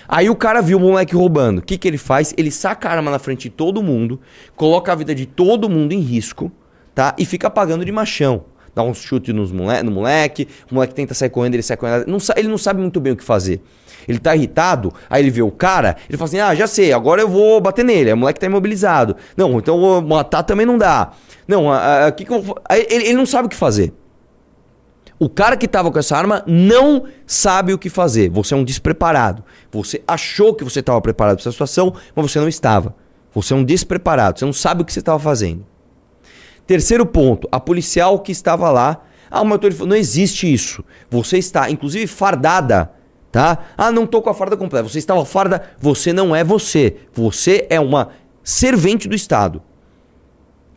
[0.08, 1.60] Aí o cara viu o moleque roubando.
[1.60, 2.34] O que, que ele faz?
[2.36, 4.20] Ele saca a arma na frente de todo mundo,
[4.56, 6.52] coloca a vida de todo mundo em risco,
[6.94, 7.16] tá?
[7.18, 8.44] E fica pagando de machão.
[8.76, 12.06] Dá um chute nos mole no moleque, o moleque tenta sair correndo, ele sai correndo.
[12.08, 13.62] Não ele não sabe muito bem o que fazer.
[14.08, 17.22] Ele tá irritado, aí ele vê o cara, ele fala assim: ah, já sei, agora
[17.22, 18.12] eu vou bater nele.
[18.14, 19.16] O moleque tá imobilizado.
[19.38, 21.12] Não, então matar também não dá.
[21.48, 22.56] Não, a- que que eu vou...
[22.70, 23.92] Ele, ele não sabe o que fazer.
[25.20, 28.30] O cara que tava com essa arma não sabe o que fazer.
[28.30, 29.44] Você é um despreparado.
[29.70, 32.96] Você achou que você estava preparado para essa situação, mas você não estava.
[33.34, 34.40] Você é um despreparado.
[34.40, 35.66] Você não sabe o que você estava fazendo.
[36.66, 39.02] Terceiro ponto, a policial que estava lá.
[39.30, 40.86] Ah, o motor não existe isso.
[41.10, 42.92] Você está, inclusive, fardada,
[43.30, 43.60] tá?
[43.78, 44.88] Ah, não tô com a farda completa.
[44.88, 45.62] Você estava farda.
[45.80, 46.96] Você não é você.
[47.14, 48.10] Você é uma
[48.42, 49.62] servente do Estado.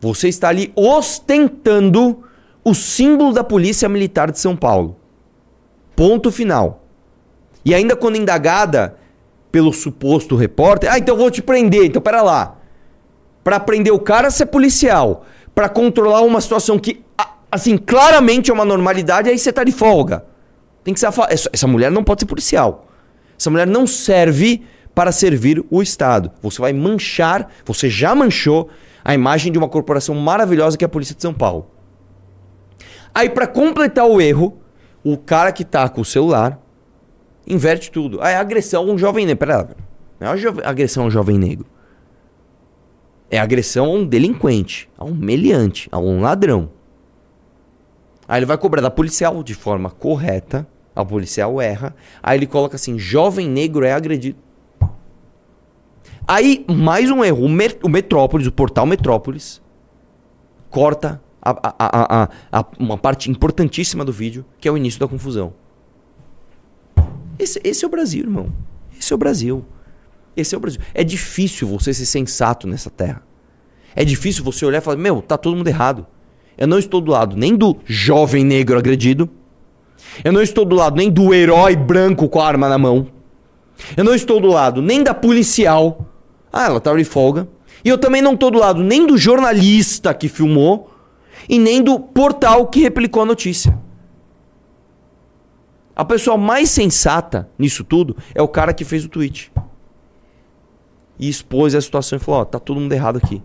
[0.01, 2.23] Você está ali ostentando
[2.63, 4.97] o símbolo da Polícia Militar de São Paulo.
[5.95, 6.83] Ponto final.
[7.65, 8.95] E ainda quando indagada
[9.51, 11.85] pelo suposto repórter, ah, então vou te prender.
[11.85, 12.57] Então pera lá.
[13.43, 15.25] Pra prender o cara, você é policial.
[15.53, 17.03] Pra controlar uma situação que,
[17.51, 20.25] assim, claramente é uma normalidade, aí você tá de folga.
[20.83, 22.87] Tem que ser afa- essa mulher não pode ser policial.
[23.39, 24.63] Essa mulher não serve
[24.95, 26.31] para servir o Estado.
[26.41, 28.69] Você vai manchar, você já manchou
[29.03, 31.67] a imagem de uma corporação maravilhosa que é a Polícia de São Paulo.
[33.13, 34.57] Aí, pra completar o erro,
[35.03, 36.59] o cara que tá com o celular
[37.45, 38.21] inverte tudo.
[38.23, 39.39] É agressão a um jovem negro.
[39.39, 39.67] Pera lá.
[40.19, 41.65] Não é agressão a um jovem negro.
[43.29, 46.69] É agressão a um delinquente, a um meliante, a um ladrão.
[48.27, 50.67] Aí ele vai cobrar da policial de forma correta.
[50.95, 51.95] A policial erra.
[52.21, 54.37] Aí ele coloca assim: jovem negro é agredido.
[56.27, 57.45] Aí, mais um erro.
[57.83, 59.61] O Metrópolis, o portal Metrópolis,
[60.69, 65.53] corta a- a- a- uma parte importantíssima do vídeo, que é o início da confusão.
[67.37, 68.51] Esse, esse é o Brasil, irmão.
[68.97, 69.65] Esse é o Brasil.
[70.35, 70.81] Esse é o Brasil.
[70.93, 73.21] É difícil você ser sensato nessa terra.
[73.95, 76.05] É difícil você olhar e falar: Meu, tá todo mundo errado.
[76.57, 79.29] Eu não estou do lado nem do jovem negro agredido.
[80.23, 83.07] Eu não estou do lado nem do herói branco com a arma na mão.
[83.97, 86.07] Eu não estou do lado nem da policial.
[86.51, 87.47] Ah, ela tava de folga.
[87.83, 90.92] E eu também não estou do lado nem do jornalista que filmou
[91.47, 93.77] e nem do portal que replicou a notícia.
[95.95, 99.51] A pessoa mais sensata nisso tudo é o cara que fez o tweet.
[101.19, 103.41] E expôs a situação e falou: Ó, tá todo mundo errado aqui.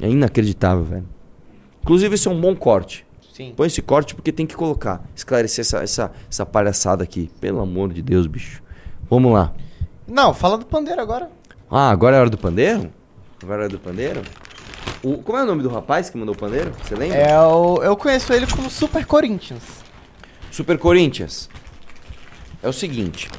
[0.00, 1.08] É inacreditável, velho.
[1.82, 3.06] Inclusive, esse é um bom corte.
[3.32, 3.54] Sim.
[3.56, 5.02] Põe esse corte porque tem que colocar.
[5.14, 7.30] Esclarecer essa, essa, essa palhaçada aqui.
[7.40, 8.62] Pelo amor de Deus, bicho.
[9.08, 9.52] Vamos lá.
[10.06, 11.30] Não, fala do pandeiro agora.
[11.70, 12.90] Ah, agora é hora do pandeiro?
[13.42, 14.22] Agora é hora do pandeiro?
[15.02, 16.72] O, como é o nome do rapaz que mandou o pandeiro?
[16.84, 17.16] Você lembra?
[17.18, 19.62] É o, eu conheço ele como Super Corinthians.
[20.50, 21.48] Super Corinthians.
[22.62, 23.30] É o seguinte: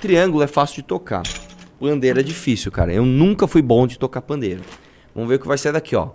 [0.00, 1.22] triângulo é fácil de tocar.
[1.78, 2.92] Pandeiro é difícil, cara.
[2.92, 4.62] Eu nunca fui bom de tocar pandeiro.
[5.14, 6.08] Vamos ver o que vai sair daqui, ó.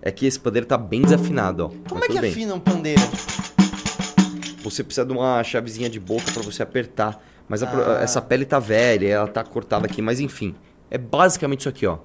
[0.00, 1.68] É que esse pandeiro tá bem desafinado, ó.
[1.88, 2.30] Como Mas é que bem.
[2.30, 3.00] afina um pandeiro?
[4.62, 7.22] Você precisa de uma chavezinha de boca pra você apertar.
[7.48, 8.02] Mas a Ah.
[8.02, 10.54] essa pele tá velha, ela tá cortada aqui, mas enfim.
[10.94, 11.96] É basicamente isso aqui, ó.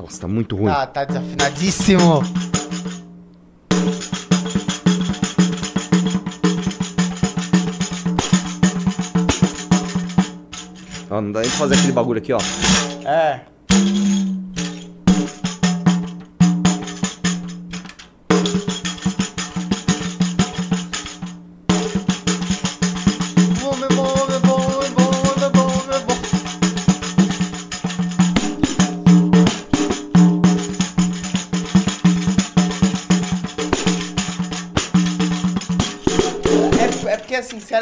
[0.00, 0.68] Nossa, tá muito ruim.
[0.68, 2.24] Ah, tá desafinadíssimo.
[11.08, 12.40] Ó, não dá nem pra fazer aquele bagulho aqui, ó.
[13.08, 13.42] É.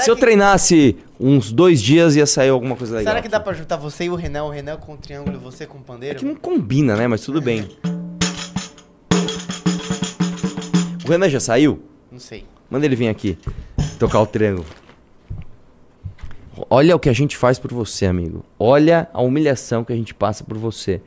[0.05, 3.13] Se eu que- treinasse uns dois dias, ia sair alguma coisa legal.
[3.13, 4.45] Será que dá pra juntar você e o Renan?
[4.45, 6.19] O Renan com o triângulo e você com o É pandeiro?
[6.19, 7.07] que não combina, né?
[7.09, 7.69] Mas tudo bem.
[11.07, 11.83] O Renan já saiu?
[12.11, 12.45] Não sei.
[12.71, 13.39] Manda ele vir aqui.
[13.99, 14.67] Tocar o triângulo.
[16.71, 18.45] Olha o que a gente faz por você, amigo.
[18.59, 21.01] Olha a humilhação que a gente passa por você.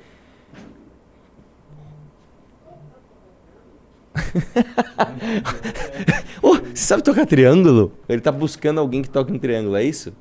[6.41, 7.91] Ô, você sabe tocar triângulo?
[8.07, 10.13] Ele tá buscando alguém que toque um triângulo, é isso?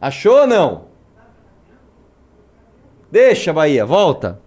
[0.00, 0.84] Achou ou não?
[3.10, 4.40] Deixa, Bahia, volta.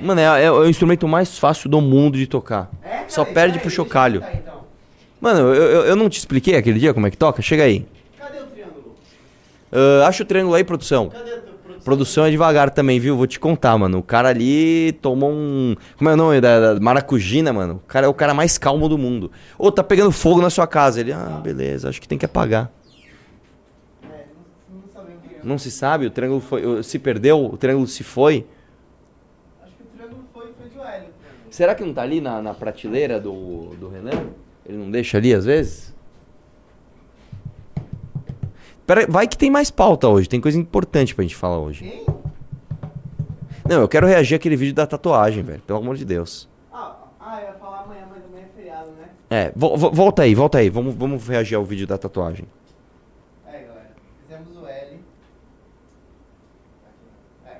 [0.00, 2.70] Mano, é, é o instrumento mais fácil do mundo de tocar.
[2.82, 4.22] É, Só perde pro chocalho.
[4.32, 4.58] então.
[5.20, 7.42] Mano, eu, eu, eu não te expliquei aquele dia como é que toca?
[7.42, 7.84] Chega aí.
[8.16, 8.94] Cadê o triângulo?
[9.72, 11.08] Ah, acha o triângulo aí, produção.
[11.08, 11.47] Cadê tua
[11.84, 12.24] produção?
[12.24, 13.16] É devagar também, viu?
[13.16, 13.98] Vou te contar, mano.
[13.98, 15.74] O cara ali tomou um.
[15.96, 17.74] Como é o nome da, da maracujina, mano?
[17.84, 19.30] O cara é o cara mais calmo do mundo.
[19.58, 21.00] Ô, tá pegando fogo na sua casa.
[21.00, 22.70] Ele, ah, beleza, acho que tem que apagar.
[24.04, 24.26] É,
[24.70, 25.40] não, triângulo.
[25.42, 28.46] Não se sabe, o triângulo foi, se perdeu, o triângulo se foi.
[29.62, 31.08] Acho que o triângulo foi, foi de Hélio.
[31.50, 34.28] Será que não tá ali na, na prateleira do, do Renan?
[34.66, 35.96] Ele não deixa ali às vezes?
[38.88, 42.06] Pera, vai que tem mais pauta hoje, tem coisa importante pra gente falar hoje.
[43.68, 46.48] Não, eu quero reagir àquele vídeo da tatuagem, velho, pelo amor de Deus.
[46.72, 49.08] Ah, ah, eu ia falar amanhã, mas amanhã é feriado, né?
[49.28, 52.46] É, vo- vo- volta aí, volta aí, vamos, vamos reagir ao vídeo da tatuagem.
[53.46, 53.90] É, galera.
[54.26, 55.00] Fizemos o L.
[57.46, 57.56] É.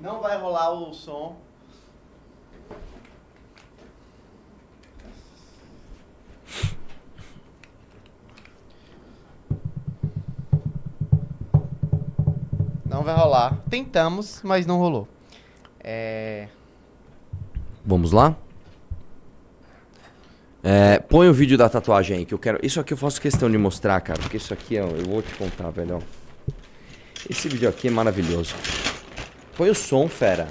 [0.00, 1.36] Não vai rolar o som.
[12.88, 13.58] Não vai rolar.
[13.68, 15.08] Tentamos, mas não rolou.
[15.80, 16.48] É.
[17.84, 18.34] Vamos lá?
[20.62, 22.58] É, põe o vídeo da tatuagem aí, que eu quero.
[22.62, 25.32] Isso aqui eu faço questão de mostrar, cara, porque isso aqui, ó, eu vou te
[25.34, 26.00] contar, velho.
[27.30, 28.54] Esse vídeo aqui é maravilhoso.
[29.56, 30.48] Põe o som, fera.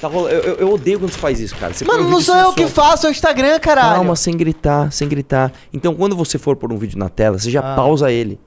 [0.00, 1.72] Tá rola- eu, eu- eu odeio quando você faz isso, cara.
[1.72, 2.54] Você Mano, não sou eu som.
[2.54, 3.94] que faço, é o Instagram, caralho.
[3.96, 5.52] Calma, sem gritar, sem gritar.
[5.72, 7.74] Então, quando você for pôr um vídeo na tela, você já Ah.
[7.74, 8.38] pausa ele.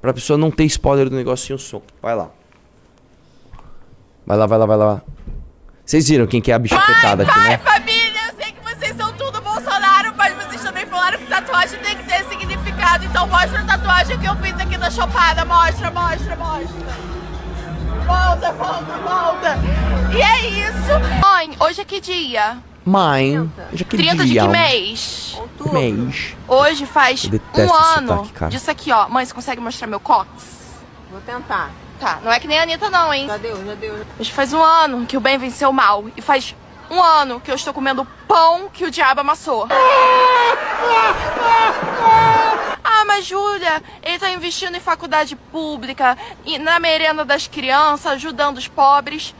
[0.00, 1.82] Pra pessoa não ter spoiler do negócio sem o som.
[2.00, 2.30] Vai lá.
[4.26, 5.02] Vai lá, vai lá, vai lá.
[5.84, 7.58] Vocês viram quem que é a bicha afetada aqui, Pai, né?
[7.58, 11.96] família, eu sei que vocês são tudo Bolsonaro, mas vocês também falaram que tatuagem tem
[11.96, 13.04] que ter significado.
[13.04, 15.44] Então mostra a tatuagem que eu fiz aqui na chopada.
[15.44, 17.12] Mostra, mostra, mostra.
[18.06, 19.58] Volta, volta, volta.
[20.16, 21.20] E é isso.
[21.20, 22.58] Mãe, hoje é que dia?
[22.84, 25.38] Mãe, já que 30 de dia, que um mês?
[25.72, 26.36] mês.
[26.48, 28.50] Hoje faz um ano sotaque, cara.
[28.50, 29.08] disso aqui, ó.
[29.08, 30.28] Mãe, você consegue mostrar meu cox?
[31.10, 31.70] Vou tentar.
[32.02, 33.28] Tá, não é que nem a Anitta não, hein?
[33.28, 34.04] Já deu, já deu.
[34.18, 36.04] Hoje faz um ano que o bem venceu o mal.
[36.16, 36.52] E faz
[36.90, 39.68] um ano que eu estou comendo pão que o diabo amassou.
[42.82, 48.58] Ah, mas Júlia, ele tá investindo em faculdade pública, e na merenda das crianças, ajudando
[48.58, 49.32] os pobres.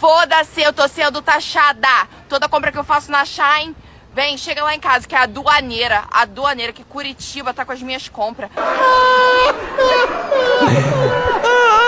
[0.00, 2.08] Foda-se, eu tô sendo taxada.
[2.26, 3.76] Toda compra que eu faço na Shine,
[4.14, 6.04] vem, chega lá em casa, que é a aduaneira.
[6.10, 8.48] A aduaneira que Curitiba tá com as minhas compras.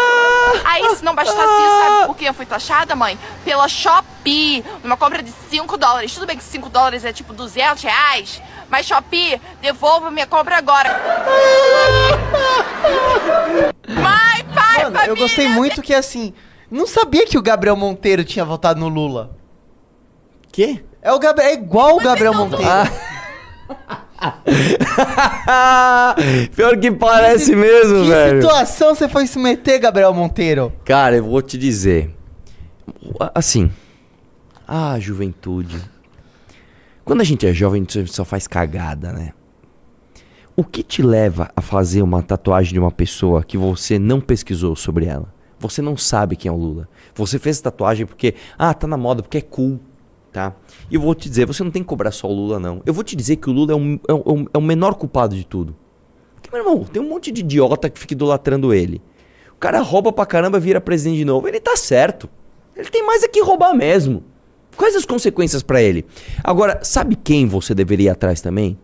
[0.65, 3.19] Aí, se não bastasse isso, sabe por que eu fui taxada, mãe?
[3.45, 6.15] Pela Shopee, numa compra de 5 dólares.
[6.15, 11.01] Tudo bem que 5 dólares é tipo 200 reais, mas Shopee, devolva minha compra agora.
[13.89, 16.33] Mãe, pai, Mano, família, eu gostei muito que assim.
[16.71, 19.37] Não sabia que o Gabriel Monteiro tinha votado no Lula.
[20.53, 20.85] Quê?
[21.03, 22.65] É, o Gabriel, é igual o Gabriel Monteiro.
[26.55, 28.43] Pior que parece mesmo, que velho.
[28.43, 30.71] situação você foi se meter, Gabriel Monteiro?
[30.85, 32.15] Cara, eu vou te dizer.
[33.35, 33.71] Assim.
[34.67, 35.81] Ah, juventude.
[37.05, 39.33] Quando a gente é jovem, a gente só faz cagada, né?
[40.55, 44.77] O que te leva a fazer uma tatuagem de uma pessoa que você não pesquisou
[44.77, 45.33] sobre ela?
[45.59, 46.89] Você não sabe quem é o Lula.
[47.15, 49.81] Você fez essa tatuagem porque, ah, tá na moda, porque é cool,
[50.33, 50.55] tá?
[50.91, 52.83] E eu vou te dizer, você não tem que cobrar só o Lula, não.
[52.87, 55.35] Eu vou te dizer que o Lula é, um, é, um, é o menor culpado
[55.35, 55.77] de tudo.
[56.35, 59.03] Porque, meu irmão, tem um monte de idiota que fica idolatrando ele.
[59.53, 61.47] O cara rouba pra caramba, vira presidente de novo.
[61.47, 62.29] Ele tá certo.
[62.75, 64.25] Ele tem mais é que roubar mesmo.
[64.77, 66.07] Quais as consequências pra ele?
[66.43, 68.79] Agora, sabe quem você deveria ir atrás também?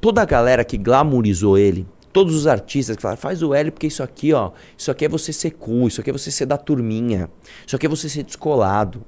[0.00, 3.88] Toda a galera que glamourizou ele, todos os artistas que falaram, faz o L porque
[3.88, 6.56] isso aqui, ó, isso aqui é você ser cool, isso aqui é você ser da
[6.56, 7.28] turminha,
[7.66, 9.04] isso aqui é você ser descolado.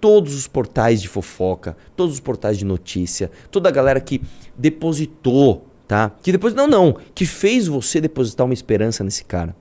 [0.00, 4.22] Todos os portais de fofoca, todos os portais de notícia, toda a galera que
[4.56, 6.10] depositou, tá?
[6.22, 9.54] Que depois, não, não, que fez você depositar uma esperança nesse cara.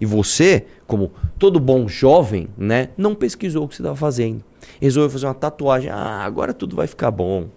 [0.00, 4.42] E você, como todo bom jovem, né, não pesquisou o que você estava fazendo.
[4.80, 5.90] resolveu fazer uma tatuagem.
[5.90, 7.48] Ah, agora tudo vai ficar bom.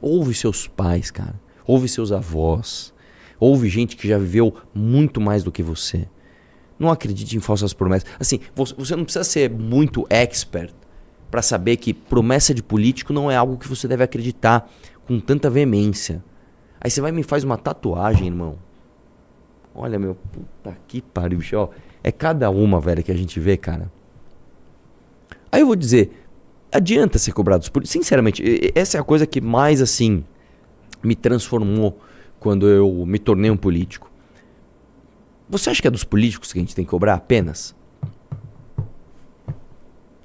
[0.00, 1.38] Ouve seus pais, cara.
[1.66, 2.92] Ouve seus avós.
[3.38, 6.08] Ouve gente que já viveu muito mais do que você.
[6.82, 8.10] Não acredite em falsas promessas.
[8.18, 10.74] Assim, vo- você não precisa ser muito expert
[11.30, 14.68] para saber que promessa de político não é algo que você deve acreditar
[15.06, 16.22] com tanta veemência.
[16.80, 18.56] Aí você vai e me faz uma tatuagem, irmão.
[19.74, 21.56] Olha, meu, puta que pariu, bicho.
[21.56, 21.68] Ó,
[22.02, 23.90] é cada uma, velho, que a gente vê, cara.
[25.50, 26.10] Aí eu vou dizer,
[26.72, 27.92] adianta ser cobrado dos políticos.
[27.92, 28.42] Sinceramente,
[28.74, 30.24] essa é a coisa que mais, assim,
[31.02, 31.98] me transformou
[32.40, 34.10] quando eu me tornei um político.
[35.52, 37.74] Você acha que é dos políticos que a gente tem que cobrar apenas?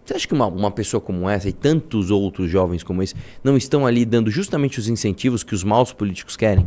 [0.05, 3.13] Você acha que uma, uma pessoa como essa e tantos outros jovens como esse
[3.43, 6.65] não estão ali dando justamente os incentivos que os maus políticos querem?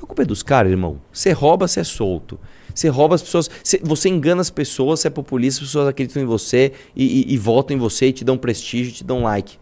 [0.00, 1.00] A culpa é dos caras, irmão.
[1.12, 2.38] Você rouba, você é solto.
[2.72, 3.50] Você rouba as pessoas.
[3.64, 7.34] cê- você engana as pessoas, você é populista, as pessoas acreditam em você e, e-
[7.34, 9.58] e votam em você e te dão prestígio, te dão like.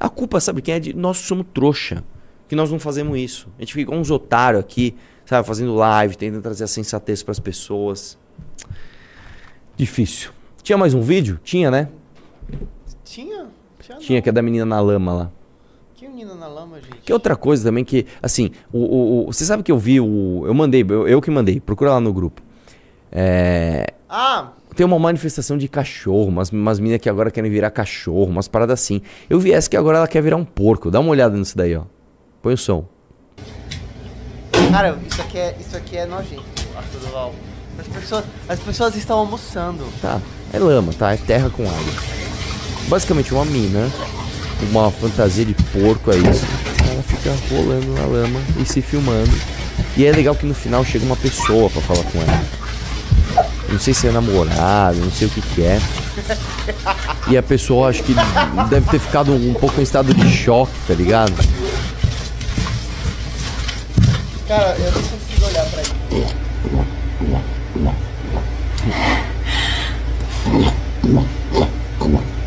[0.00, 0.80] A culpa, sabe quem é?
[0.80, 2.02] De nós somos trouxa.
[2.48, 3.46] Que nós não fazemos isso.
[3.58, 4.94] A gente fica uns otários aqui,
[5.28, 8.16] sabe, fazendo live, tentando trazer a sensatez para as pessoas.
[9.76, 10.30] Difícil.
[10.62, 11.38] Tinha mais um vídeo?
[11.44, 11.88] Tinha, né?
[13.04, 13.46] Tinha?
[13.80, 15.30] Tinha, Tinha, que é da menina na lama lá.
[15.94, 16.98] Que menina na lama, gente.
[17.04, 20.44] Que outra coisa também que, assim, o, o- o- você sabe que eu vi o.
[20.46, 22.42] Eu mandei, eu, eu que mandei, procura lá no grupo.
[23.12, 28.30] É, Ah, tem uma manifestação de cachorro, umas, umas meninas que agora querem virar cachorro,
[28.30, 29.00] umas paradas assim.
[29.28, 30.90] Eu vi essa que agora ela quer virar um porco.
[30.90, 31.84] Dá uma olhada nisso daí, ó.
[32.42, 32.86] Põe o som.
[34.70, 36.44] Cara, isso aqui é, isso aqui é nojento,
[36.76, 37.34] Arthur Duval.
[37.78, 39.84] As pessoas, as pessoas estão almoçando.
[40.02, 40.20] Tá,
[40.52, 41.12] é lama, tá?
[41.12, 41.92] É terra com água.
[42.88, 43.88] Basicamente uma mina,
[44.70, 46.44] uma fantasia de porco, é isso.
[46.90, 49.30] Ela fica rolando na lama e se filmando.
[49.96, 52.44] E é legal que no final chega uma pessoa pra falar com ela.
[53.68, 55.78] Não sei se é namorado, não sei o que que é.
[57.28, 58.14] E a pessoa acho que
[58.70, 61.34] deve ter ficado um pouco em estado de choque, tá ligado?
[64.48, 65.94] Cara, eu não consigo olhar pra isso.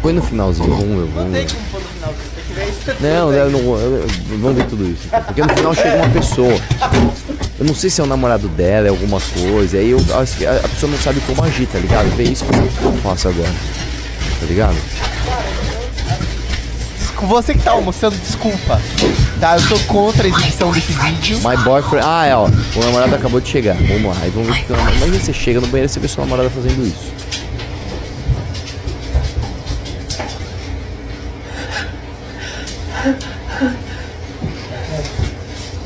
[0.01, 0.95] Põe no finalzinho, vamos ver.
[0.95, 1.53] Não Vamos tem ver.
[1.53, 5.07] como pôr no finalzinho, tem que ver isso Não, não, não, vamos ver tudo isso.
[5.25, 6.53] Porque no final chega uma pessoa.
[7.59, 9.77] Eu não sei se é o namorado dela, é alguma coisa.
[9.77, 12.07] Aí eu acho que a a pessoa não sabe como agir, tá ligado?
[12.15, 13.53] Vê isso fala o que eu faço agora?
[14.39, 14.77] Tá ligado?
[17.21, 18.81] Você que tá almoçando, desculpa.
[19.41, 21.39] Tá, eu sou contra a exibição desse vídeo.
[21.39, 22.05] My boyfriend.
[22.07, 22.45] Ah, é, ó.
[22.45, 23.75] O namorado acabou de chegar.
[23.75, 24.15] Vamos lá.
[24.21, 24.97] Aí vamos ver o que o namorado.
[24.97, 27.11] Imagina você chega no banheiro e você vê sua namorada fazendo isso.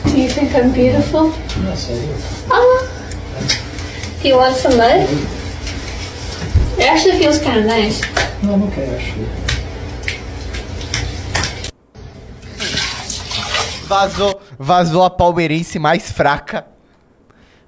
[0.03, 1.31] Do you think I'm beautiful?
[2.51, 2.87] Oh.
[4.21, 5.07] Do you want some mud?
[6.77, 8.01] It actually feels kind of nice.
[8.43, 9.44] Não, não quero, acho.
[13.95, 16.67] Vazou, vazou a palmeirense mais fraca.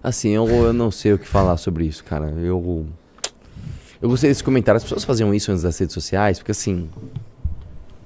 [0.04, 2.28] Assim, eu, eu não sei o que falar sobre isso, cara.
[2.32, 2.86] Eu.
[4.02, 4.76] Eu gostei desse comentário.
[4.76, 6.90] As pessoas faziam isso antes das redes sociais, porque assim.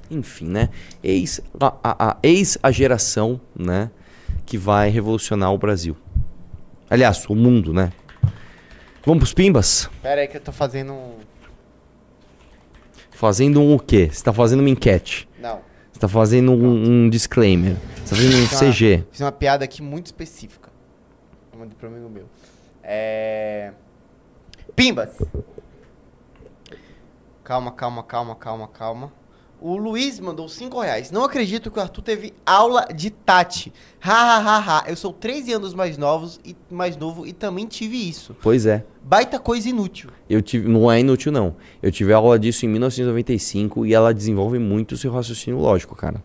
[0.10, 0.70] Enfim, né?
[1.04, 3.90] Eis a, a, a- eis a geração, né?
[4.46, 5.98] Que vai revolucionar o Brasil.
[6.92, 7.92] Aliás, o mundo, né?
[9.04, 9.90] Vamos pros pimbas?
[10.02, 11.16] Pera aí que eu tô fazendo um...
[13.10, 14.10] Fazendo um o quê?
[14.12, 15.28] Você tá fazendo uma enquete.
[15.40, 15.71] Não.
[16.02, 17.76] Tá fazendo um, um disclaimer.
[18.04, 19.04] Você tá fazendo um Fiz uma- CG.
[19.12, 20.72] Fiz uma piada aqui muito específica.
[21.54, 22.26] Eu mandei pro amigo meu.
[22.82, 23.72] É...
[24.76, 25.16] Pimbas.
[27.44, 29.14] Calma, calma, calma, calma, calma.
[29.62, 31.12] O Luiz mandou 5 reais.
[31.12, 33.72] Não acredito que o Arthur teve aula de Tati.
[34.02, 34.84] Ha, ha, ha, ha.
[34.88, 38.36] Eu sou 13 anos mais novos e mais novo e também tive isso.
[38.42, 38.84] Pois é.
[39.04, 40.10] Baita coisa inútil.
[40.28, 41.56] Eu tive, não é inútil, não.
[41.82, 46.24] Eu tive aula disso em 1995 e ela desenvolve muito o seu raciocínio lógico, cara.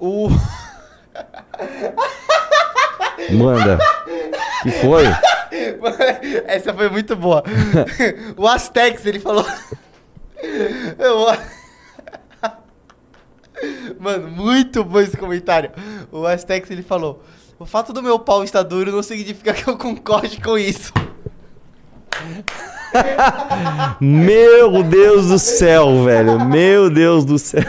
[0.00, 0.28] O...
[3.30, 3.78] Manda.
[4.64, 5.04] que foi?
[6.46, 7.44] Essa foi muito boa.
[8.36, 9.46] o Astex, ele falou.
[10.98, 11.57] Eu-
[13.98, 15.70] Mano, muito bom esse comentário.
[16.10, 17.22] O Astex, ele falou:
[17.58, 20.92] O fato do meu pau estar duro não significa que eu concorde com isso.
[24.00, 26.44] Meu Deus do céu, velho.
[26.44, 27.62] Meu Deus do céu.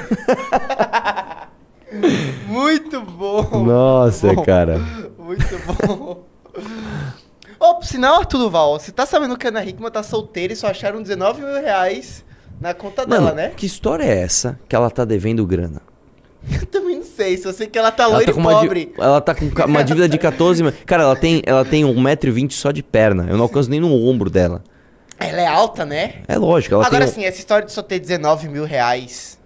[2.47, 3.63] Muito bom.
[3.65, 4.79] Nossa, Bom, cara.
[5.17, 5.45] Muito
[5.85, 6.23] bom.
[7.59, 10.55] Ô, por sinal, Arthur Duval, você tá sabendo que a Ana Hickman tá solteira e
[10.55, 12.23] só acharam 19 mil reais
[12.59, 13.53] na conta dela, Mano, né?
[13.55, 15.81] que história é essa que ela tá devendo grana?
[16.51, 18.93] Eu também não sei, só sei que ela tá Ela loira tá, e di- pobre.
[18.97, 20.73] ela tá com uma dívida de 14 mil.
[20.85, 23.27] Cara, ela tem, ela tem 1,20m só de perna.
[23.29, 24.63] Eu não alcanço nem no ombro dela.
[25.19, 26.21] Ela é alta, né?
[26.27, 27.13] É lógico, ela Agora tem...
[27.15, 29.37] sim, essa história de só ter 19 mil reais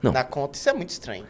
[0.00, 0.12] Não.
[0.12, 1.24] na conta, isso é muito estranho.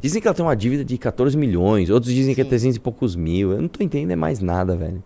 [0.00, 2.50] Dizem que ela tem uma dívida de 14 milhões, outros dizem que é Sim.
[2.50, 3.52] 300 e poucos mil.
[3.52, 5.02] Eu não tô entendendo é mais nada, velho.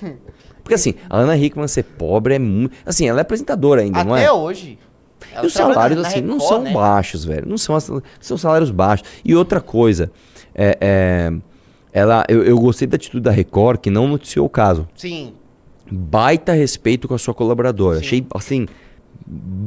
[0.64, 2.74] Porque assim, a Ana Hickman ser pobre é muito.
[2.86, 4.22] Assim, ela é apresentadora ainda, não é?
[4.22, 4.78] Até hoje.
[5.30, 6.72] Ela E os salários, assim, não Record, são né?
[6.72, 7.46] baixos, velho.
[7.46, 7.78] Não são,
[8.18, 9.06] são salários baixos.
[9.22, 10.10] E outra coisa,
[10.54, 11.32] é, é,
[11.92, 14.88] ela, eu, eu gostei da atitude da Record, que não noticiou o caso.
[14.96, 15.34] Sim.
[15.90, 17.98] Baita respeito com a sua colaboradora.
[17.98, 18.04] Sim.
[18.04, 18.66] Achei, assim,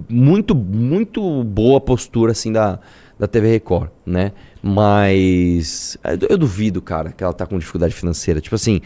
[0.10, 2.80] muito, muito boa postura, assim, da,
[3.20, 4.32] da TV Record, né?
[4.62, 8.42] Mas eu, eu duvido, cara, que ela tá com dificuldade financeira.
[8.42, 8.82] Tipo assim,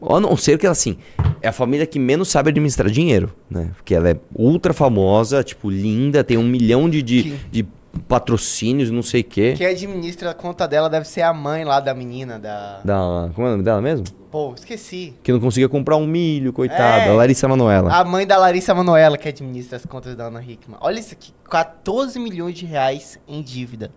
[0.00, 0.96] a não ser que ela, assim,
[1.40, 3.70] é a família que menos sabe administrar dinheiro, né?
[3.76, 7.66] Porque ela é ultra famosa, tipo, linda, tem um milhão de, de, de
[8.06, 9.54] patrocínios, não sei o quê.
[9.56, 12.80] Quem administra a conta dela deve ser a mãe lá da menina, da...
[12.84, 14.06] Da, como é o nome dela mesmo?
[14.30, 15.14] Pô, esqueci.
[15.22, 17.04] Que não conseguia comprar um milho, coitada.
[17.04, 17.12] É.
[17.12, 17.92] Larissa Manoela.
[17.92, 20.78] A mãe da Larissa Manoela que administra as contas da Ana Hickman.
[20.80, 23.90] Olha isso aqui, 14 milhões de reais em dívida.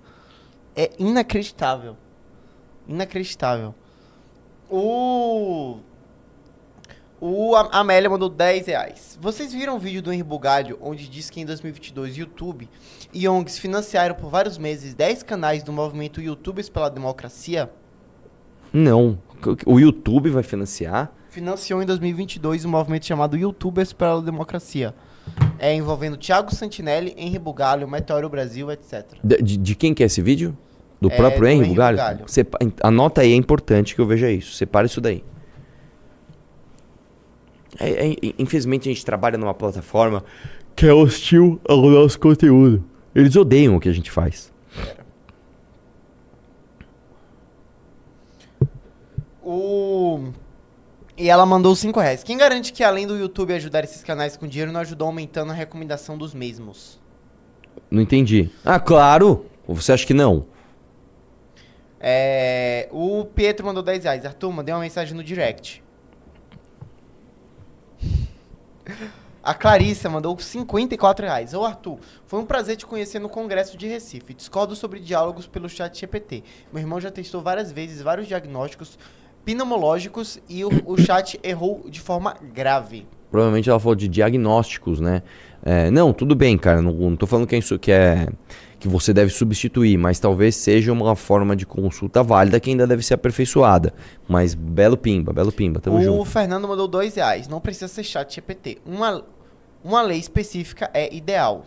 [0.76, 1.97] É inacreditável.
[2.88, 3.76] Inacreditável.
[4.70, 5.80] O...
[7.22, 9.17] O A- Amélia mandou 10 reais.
[9.22, 12.67] Vocês viram o vídeo do Henri Bugalho, onde diz que em 2022 YouTube
[13.13, 17.69] e ONGs financiaram por vários meses 10 canais do movimento YouTubers pela Democracia?
[18.74, 19.19] Não.
[19.65, 21.11] O YouTube vai financiar?
[21.30, 24.93] financiou em 2022 um movimento chamado YouTubers pela Democracia.
[25.57, 29.05] É envolvendo Thiago Santinelli, Henri Bugalho, Meteoro Brasil, etc.
[29.24, 30.57] De, de- quem que é esse vídeo?
[30.99, 31.97] Do É, próprio do Henry Bugalho?
[31.97, 32.24] Bugalho.
[32.28, 34.53] Sepa- anota aí, é importante que eu veja isso.
[34.55, 35.24] Separa isso daí.
[37.80, 40.24] É- é- infelizmente a gente trabalha numa plataforma
[40.76, 42.84] que é hostil ao nosso conteúdo.
[43.13, 44.51] Eles odeiam o que a gente faz.
[49.43, 50.32] O...
[51.17, 52.24] E ela mandou 5 reais.
[52.24, 55.55] Quem garante que além do YouTube ajudar esses canais com dinheiro, não ajudou aumentando a
[55.55, 56.99] recomendação dos mesmos?
[57.89, 58.49] Não entendi.
[58.63, 59.45] Ah, claro!
[59.67, 60.45] Ou você acha que não?
[61.99, 62.88] É...
[62.91, 64.26] O Pietro mandou 10 reais.
[64.26, 65.84] Arthur, mandei uma mensagem no direct.
[69.43, 71.53] A Clarissa mandou 54 reais.
[71.55, 74.36] Ô Arthur, foi um prazer te conhecer no Congresso de Recife.
[74.36, 76.43] Discordo sobre diálogos pelo chat GPT.
[76.71, 78.99] Meu irmão já testou várias vezes vários diagnósticos
[79.43, 83.07] pneumológicos e o, o chat errou de forma grave.
[83.32, 85.23] Provavelmente ela falou de diagnósticos, né?
[85.63, 86.82] É, não, tudo bem, cara.
[86.82, 88.27] Não, não tô falando que é isso que é
[88.82, 93.03] que você deve substituir, mas talvez seja uma forma de consulta válida que ainda deve
[93.03, 93.93] ser aperfeiçoada.
[94.27, 96.25] Mas belo pimba, belo pimba, tamo o junto.
[96.25, 97.47] Fernando mandou 2 reais.
[97.47, 98.79] Não precisa ser chat GPT.
[98.84, 99.23] Uma,
[99.84, 101.65] uma lei específica é ideal.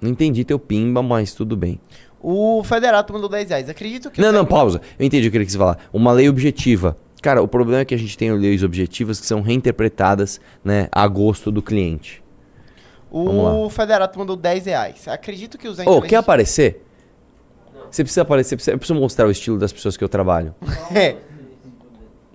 [0.00, 1.80] Não entendi teu pimba, mas tudo bem.
[2.20, 3.68] O Federato mandou 10 reais.
[3.68, 4.20] Acredito que...
[4.20, 4.80] Não, o não, pausa.
[4.96, 5.78] Eu entendi o que ele quis falar.
[5.92, 6.96] Uma lei objetiva.
[7.20, 11.08] Cara, o problema é que a gente tem leis objetivas que são reinterpretadas, né, a
[11.08, 12.22] gosto do cliente.
[13.10, 15.08] O Federato mandou 10 reais.
[15.08, 16.84] Acredito que os Ô, quer aparecer?
[17.90, 20.54] Você precisa aparecer, precisa- eu preciso mostrar o estilo das pessoas que eu trabalho.
[20.94, 21.16] É.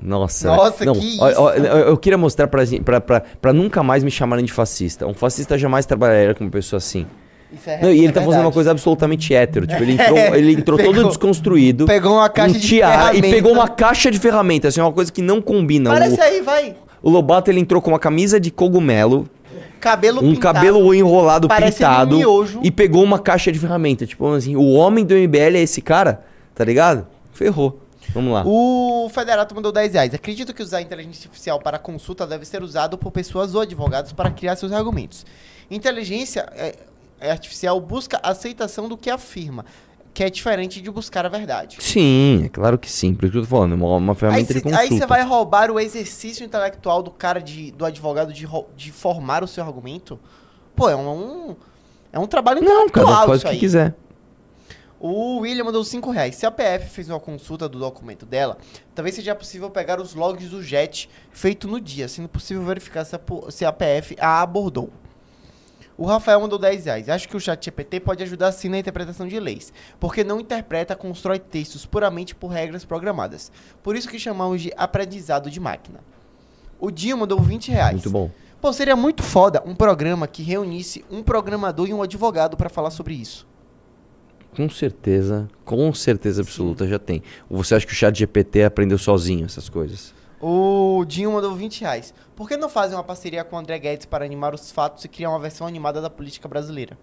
[0.02, 1.42] Nossa, Nossa, não, que ó, isso?
[1.42, 5.08] ó, eu, queria mostrar pra, pra, pra, pra nunca mais me chamarem de fascista.
[5.08, 7.06] Um fascista jamais trabalharia com uma pessoa assim.
[7.54, 8.54] Isso é- Não, e ele é tá fazendo uma verdade.
[8.56, 9.66] coisa absolutamente hétero.
[9.66, 11.86] Tipo, ele entrou, ele entrou todo Pegou- desconstruído.
[11.86, 14.74] pegou uma caixa um de tiara E pegou uma caixa de ferramentas.
[14.74, 15.92] Assim, uma coisa que não combina.
[15.92, 16.76] Parece O, aí, vai.
[17.02, 19.30] o Lobato, ele entrou com uma camisa de cogumelo,
[19.84, 20.54] Cabelo um pintado.
[20.54, 22.16] cabelo enrolado, pintado.
[22.18, 22.62] um.
[22.64, 24.08] E pegou uma caixa de ferramenta.
[24.08, 26.24] Tipo assim, o homem do MBL é esse cara,
[26.56, 27.06] tá ligado?
[27.34, 27.82] Ferrou.
[28.14, 28.44] Vamos lá.
[28.46, 30.14] O Federato mandou 10 reais.
[30.14, 34.14] Acredito que usar a inteligência artificial para consulta deve ser usado por pessoas ou advogados
[34.14, 35.26] para criar seus argumentos.
[35.70, 36.76] Inteligência é,
[37.20, 39.66] é artificial busca aceitação do que afirma,
[40.14, 41.78] que é diferente de buscar a verdade.
[41.80, 43.14] Sim, é claro que sim.
[43.16, 44.88] Por isso que eu tô falando, é uma, uma Aí ferramenta de consulta.
[44.88, 49.48] você vai roubar o exercício intelectual do cara, de, do advogado, de, de formar o
[49.48, 50.20] seu argumento?
[50.76, 51.56] Pô, é um,
[52.12, 53.60] é um trabalho Não, intelectual cara, faz isso o que aí.
[53.60, 53.96] quiser.
[55.00, 56.36] O William mandou 5 reais.
[56.36, 58.58] Se a PF fez uma consulta do documento dela,
[58.96, 63.14] talvez seja possível pegar os logs do JET feito no dia, sendo possível verificar se
[63.16, 64.90] a, se a PF a abordou.
[66.04, 67.08] O Rafael mandou 10 reais.
[67.08, 70.98] Acho que o chat GPT pode ajudar sim na interpretação de leis, porque não interpreta,
[70.98, 73.50] constrói textos puramente por regras programadas.
[73.82, 76.02] Por isso que chamamos de aprendizado de máquina.
[76.78, 77.94] O Dinho mandou 20 reais.
[77.94, 78.30] Muito bom.
[78.60, 82.92] Pô, seria muito foda um programa que reunisse um programador e um advogado pra falar
[82.92, 83.48] sobre isso.
[84.58, 87.24] Com certeza, com certeza absoluta já tem.
[87.50, 90.14] Ou você acha que o chat GPT aprendeu sozinho essas coisas?
[90.46, 92.14] O Dinho mandou 20 reais.
[92.36, 95.08] Por que não fazem uma parceria com o André Guedes para animar os fatos e
[95.08, 96.98] criar uma versão animada da política brasileira?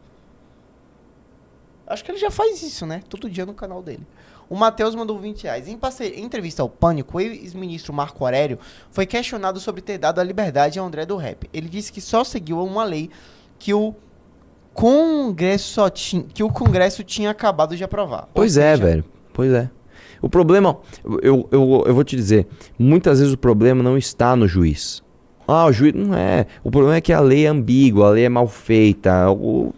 [1.86, 3.03] Acho que ele já faz isso, né?
[3.09, 4.07] Todo dia no canal dele.
[4.47, 5.66] O Matheus mandou 20 reais.
[5.68, 5.80] Em,
[6.14, 8.59] em entrevista ao Pânico, o ex-ministro Marco Aurélio
[8.91, 11.49] foi questionado sobre ter dado a liberdade a André do Rap.
[11.51, 13.09] Ele disse que só seguiu uma lei
[13.59, 13.95] que o
[14.74, 18.28] Congresso tinha, que o Congresso tinha acabado de aprovar.
[18.34, 19.05] Pois é, seja, velho.
[19.32, 19.70] Pois é.
[20.23, 20.77] O problema,
[21.23, 22.47] eu, eu, eu vou te dizer,
[22.79, 25.03] muitas vezes o problema não está no juiz.
[25.49, 26.47] Ah, o juiz não é.
[26.62, 29.31] O problema é que a lei é ambígua, a lei é mal feita.
[29.31, 29.73] O,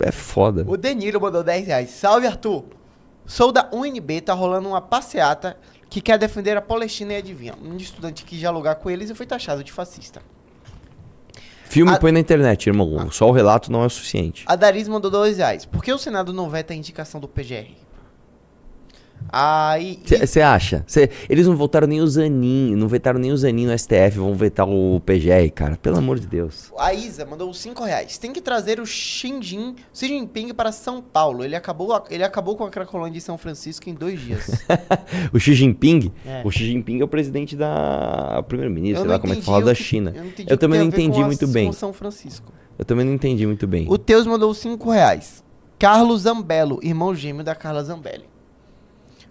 [0.00, 0.64] é foda.
[0.66, 1.90] O Deniro mandou 10 reais.
[1.90, 2.64] Salve, Arthur.
[3.26, 5.58] Sou da UNB, tá rolando uma passeata
[5.90, 7.52] que quer defender a Palestina e adivinha.
[7.62, 10.22] Um estudante quis dialogar com eles e foi taxado de fascista.
[11.64, 13.10] Filme A- põe na internet, irmão.
[13.10, 14.44] Só o relato não é o suficiente.
[14.46, 15.66] A Daris mandou 2 reais.
[15.66, 17.68] Por que o Senado não veta a indicação do PGR?
[19.30, 19.98] Aí.
[20.06, 20.82] Você acha?
[20.86, 24.34] Cê- eles não votaram nem o Zanin, não vetaram nem o Zanin no STF, vão
[24.34, 25.76] vetar o PGR, cara.
[25.76, 26.72] Pelo amor de Deus.
[26.78, 28.16] A Isa mandou 5 reais.
[28.16, 31.44] Tem que trazer o Xi Jin- Xi Jinping para São Paulo.
[31.44, 34.46] Ele acabou, ele acabou com a Cracolândia de São Francisco em dois dias.
[35.32, 36.42] o Xi Jinping, É.
[36.44, 38.36] o Xi Jinping é o presidente da.
[38.38, 40.12] o primeiro-ministro, sei lá como é que fala, da que- China.
[40.16, 41.72] eu não entendi Eu, também não a entendi a- muito com bem.
[41.72, 42.52] São Francisco.
[42.78, 43.86] Eu também não entendi muito bem.
[43.90, 45.44] O Teus mandou 5 reais.
[45.78, 48.24] Carlos Zambello, irmão gêmeo da Carla Zambelli.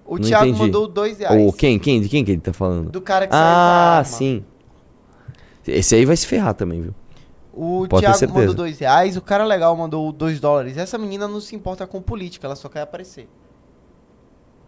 [0.08, 0.60] O Não Thiago entendi.
[0.62, 1.48] mandou 2 reais.
[1.48, 1.78] O quem?
[1.78, 2.00] Quem?
[2.02, 2.90] De quem que ele tá falando?
[2.90, 4.44] Do cara que saiu Ah, sim.
[5.68, 6.96] Esse aí vai se ferrar também, viu?
[7.54, 9.18] O Pode Thiago mandou 2 reais.
[9.18, 10.78] O cara legal mandou 2 dólares.
[10.78, 13.28] Essa menina não se importa com política, ela só quer aparecer.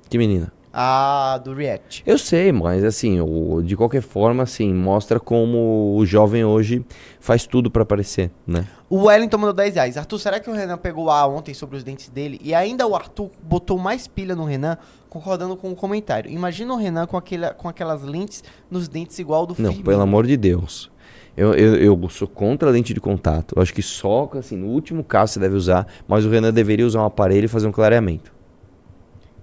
[0.10, 0.52] Que menina.
[0.72, 2.04] Ah, do React.
[2.06, 6.86] Eu sei, mas assim, o- de qualquer forma, assim, mostra como o jovem hoje
[7.20, 8.68] faz tudo pra aparecer, né?
[8.88, 9.98] O Wellington mandou 10 reais.
[9.98, 12.40] Arthur, será que o Renan pegou A ontem sobre os dentes dele?
[12.44, 14.78] E ainda o Arthur botou mais pilha no Renan,
[15.10, 16.30] concordando com o comentário.
[16.30, 19.84] Imagina o Renan com, aquele, com aquelas lentes nos dentes igual do Não, Firmino.
[19.84, 20.92] pelo amor de Deus.
[21.36, 23.56] Eu, eu, eu sou contra a lente de contato.
[23.56, 26.86] Eu acho que só, assim, no último caso você deve usar, mas o Renan deveria
[26.86, 28.32] usar um aparelho e fazer um clareamento.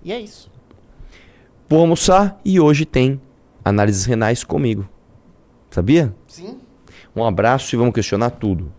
[0.05, 0.51] E é isso.
[1.69, 3.21] Vou almoçar e hoje tem
[3.65, 4.89] análises renais comigo.
[5.71, 6.15] Sabia?
[6.29, 6.59] Sim.
[7.15, 8.73] Um abraço e vamos questionar tudo.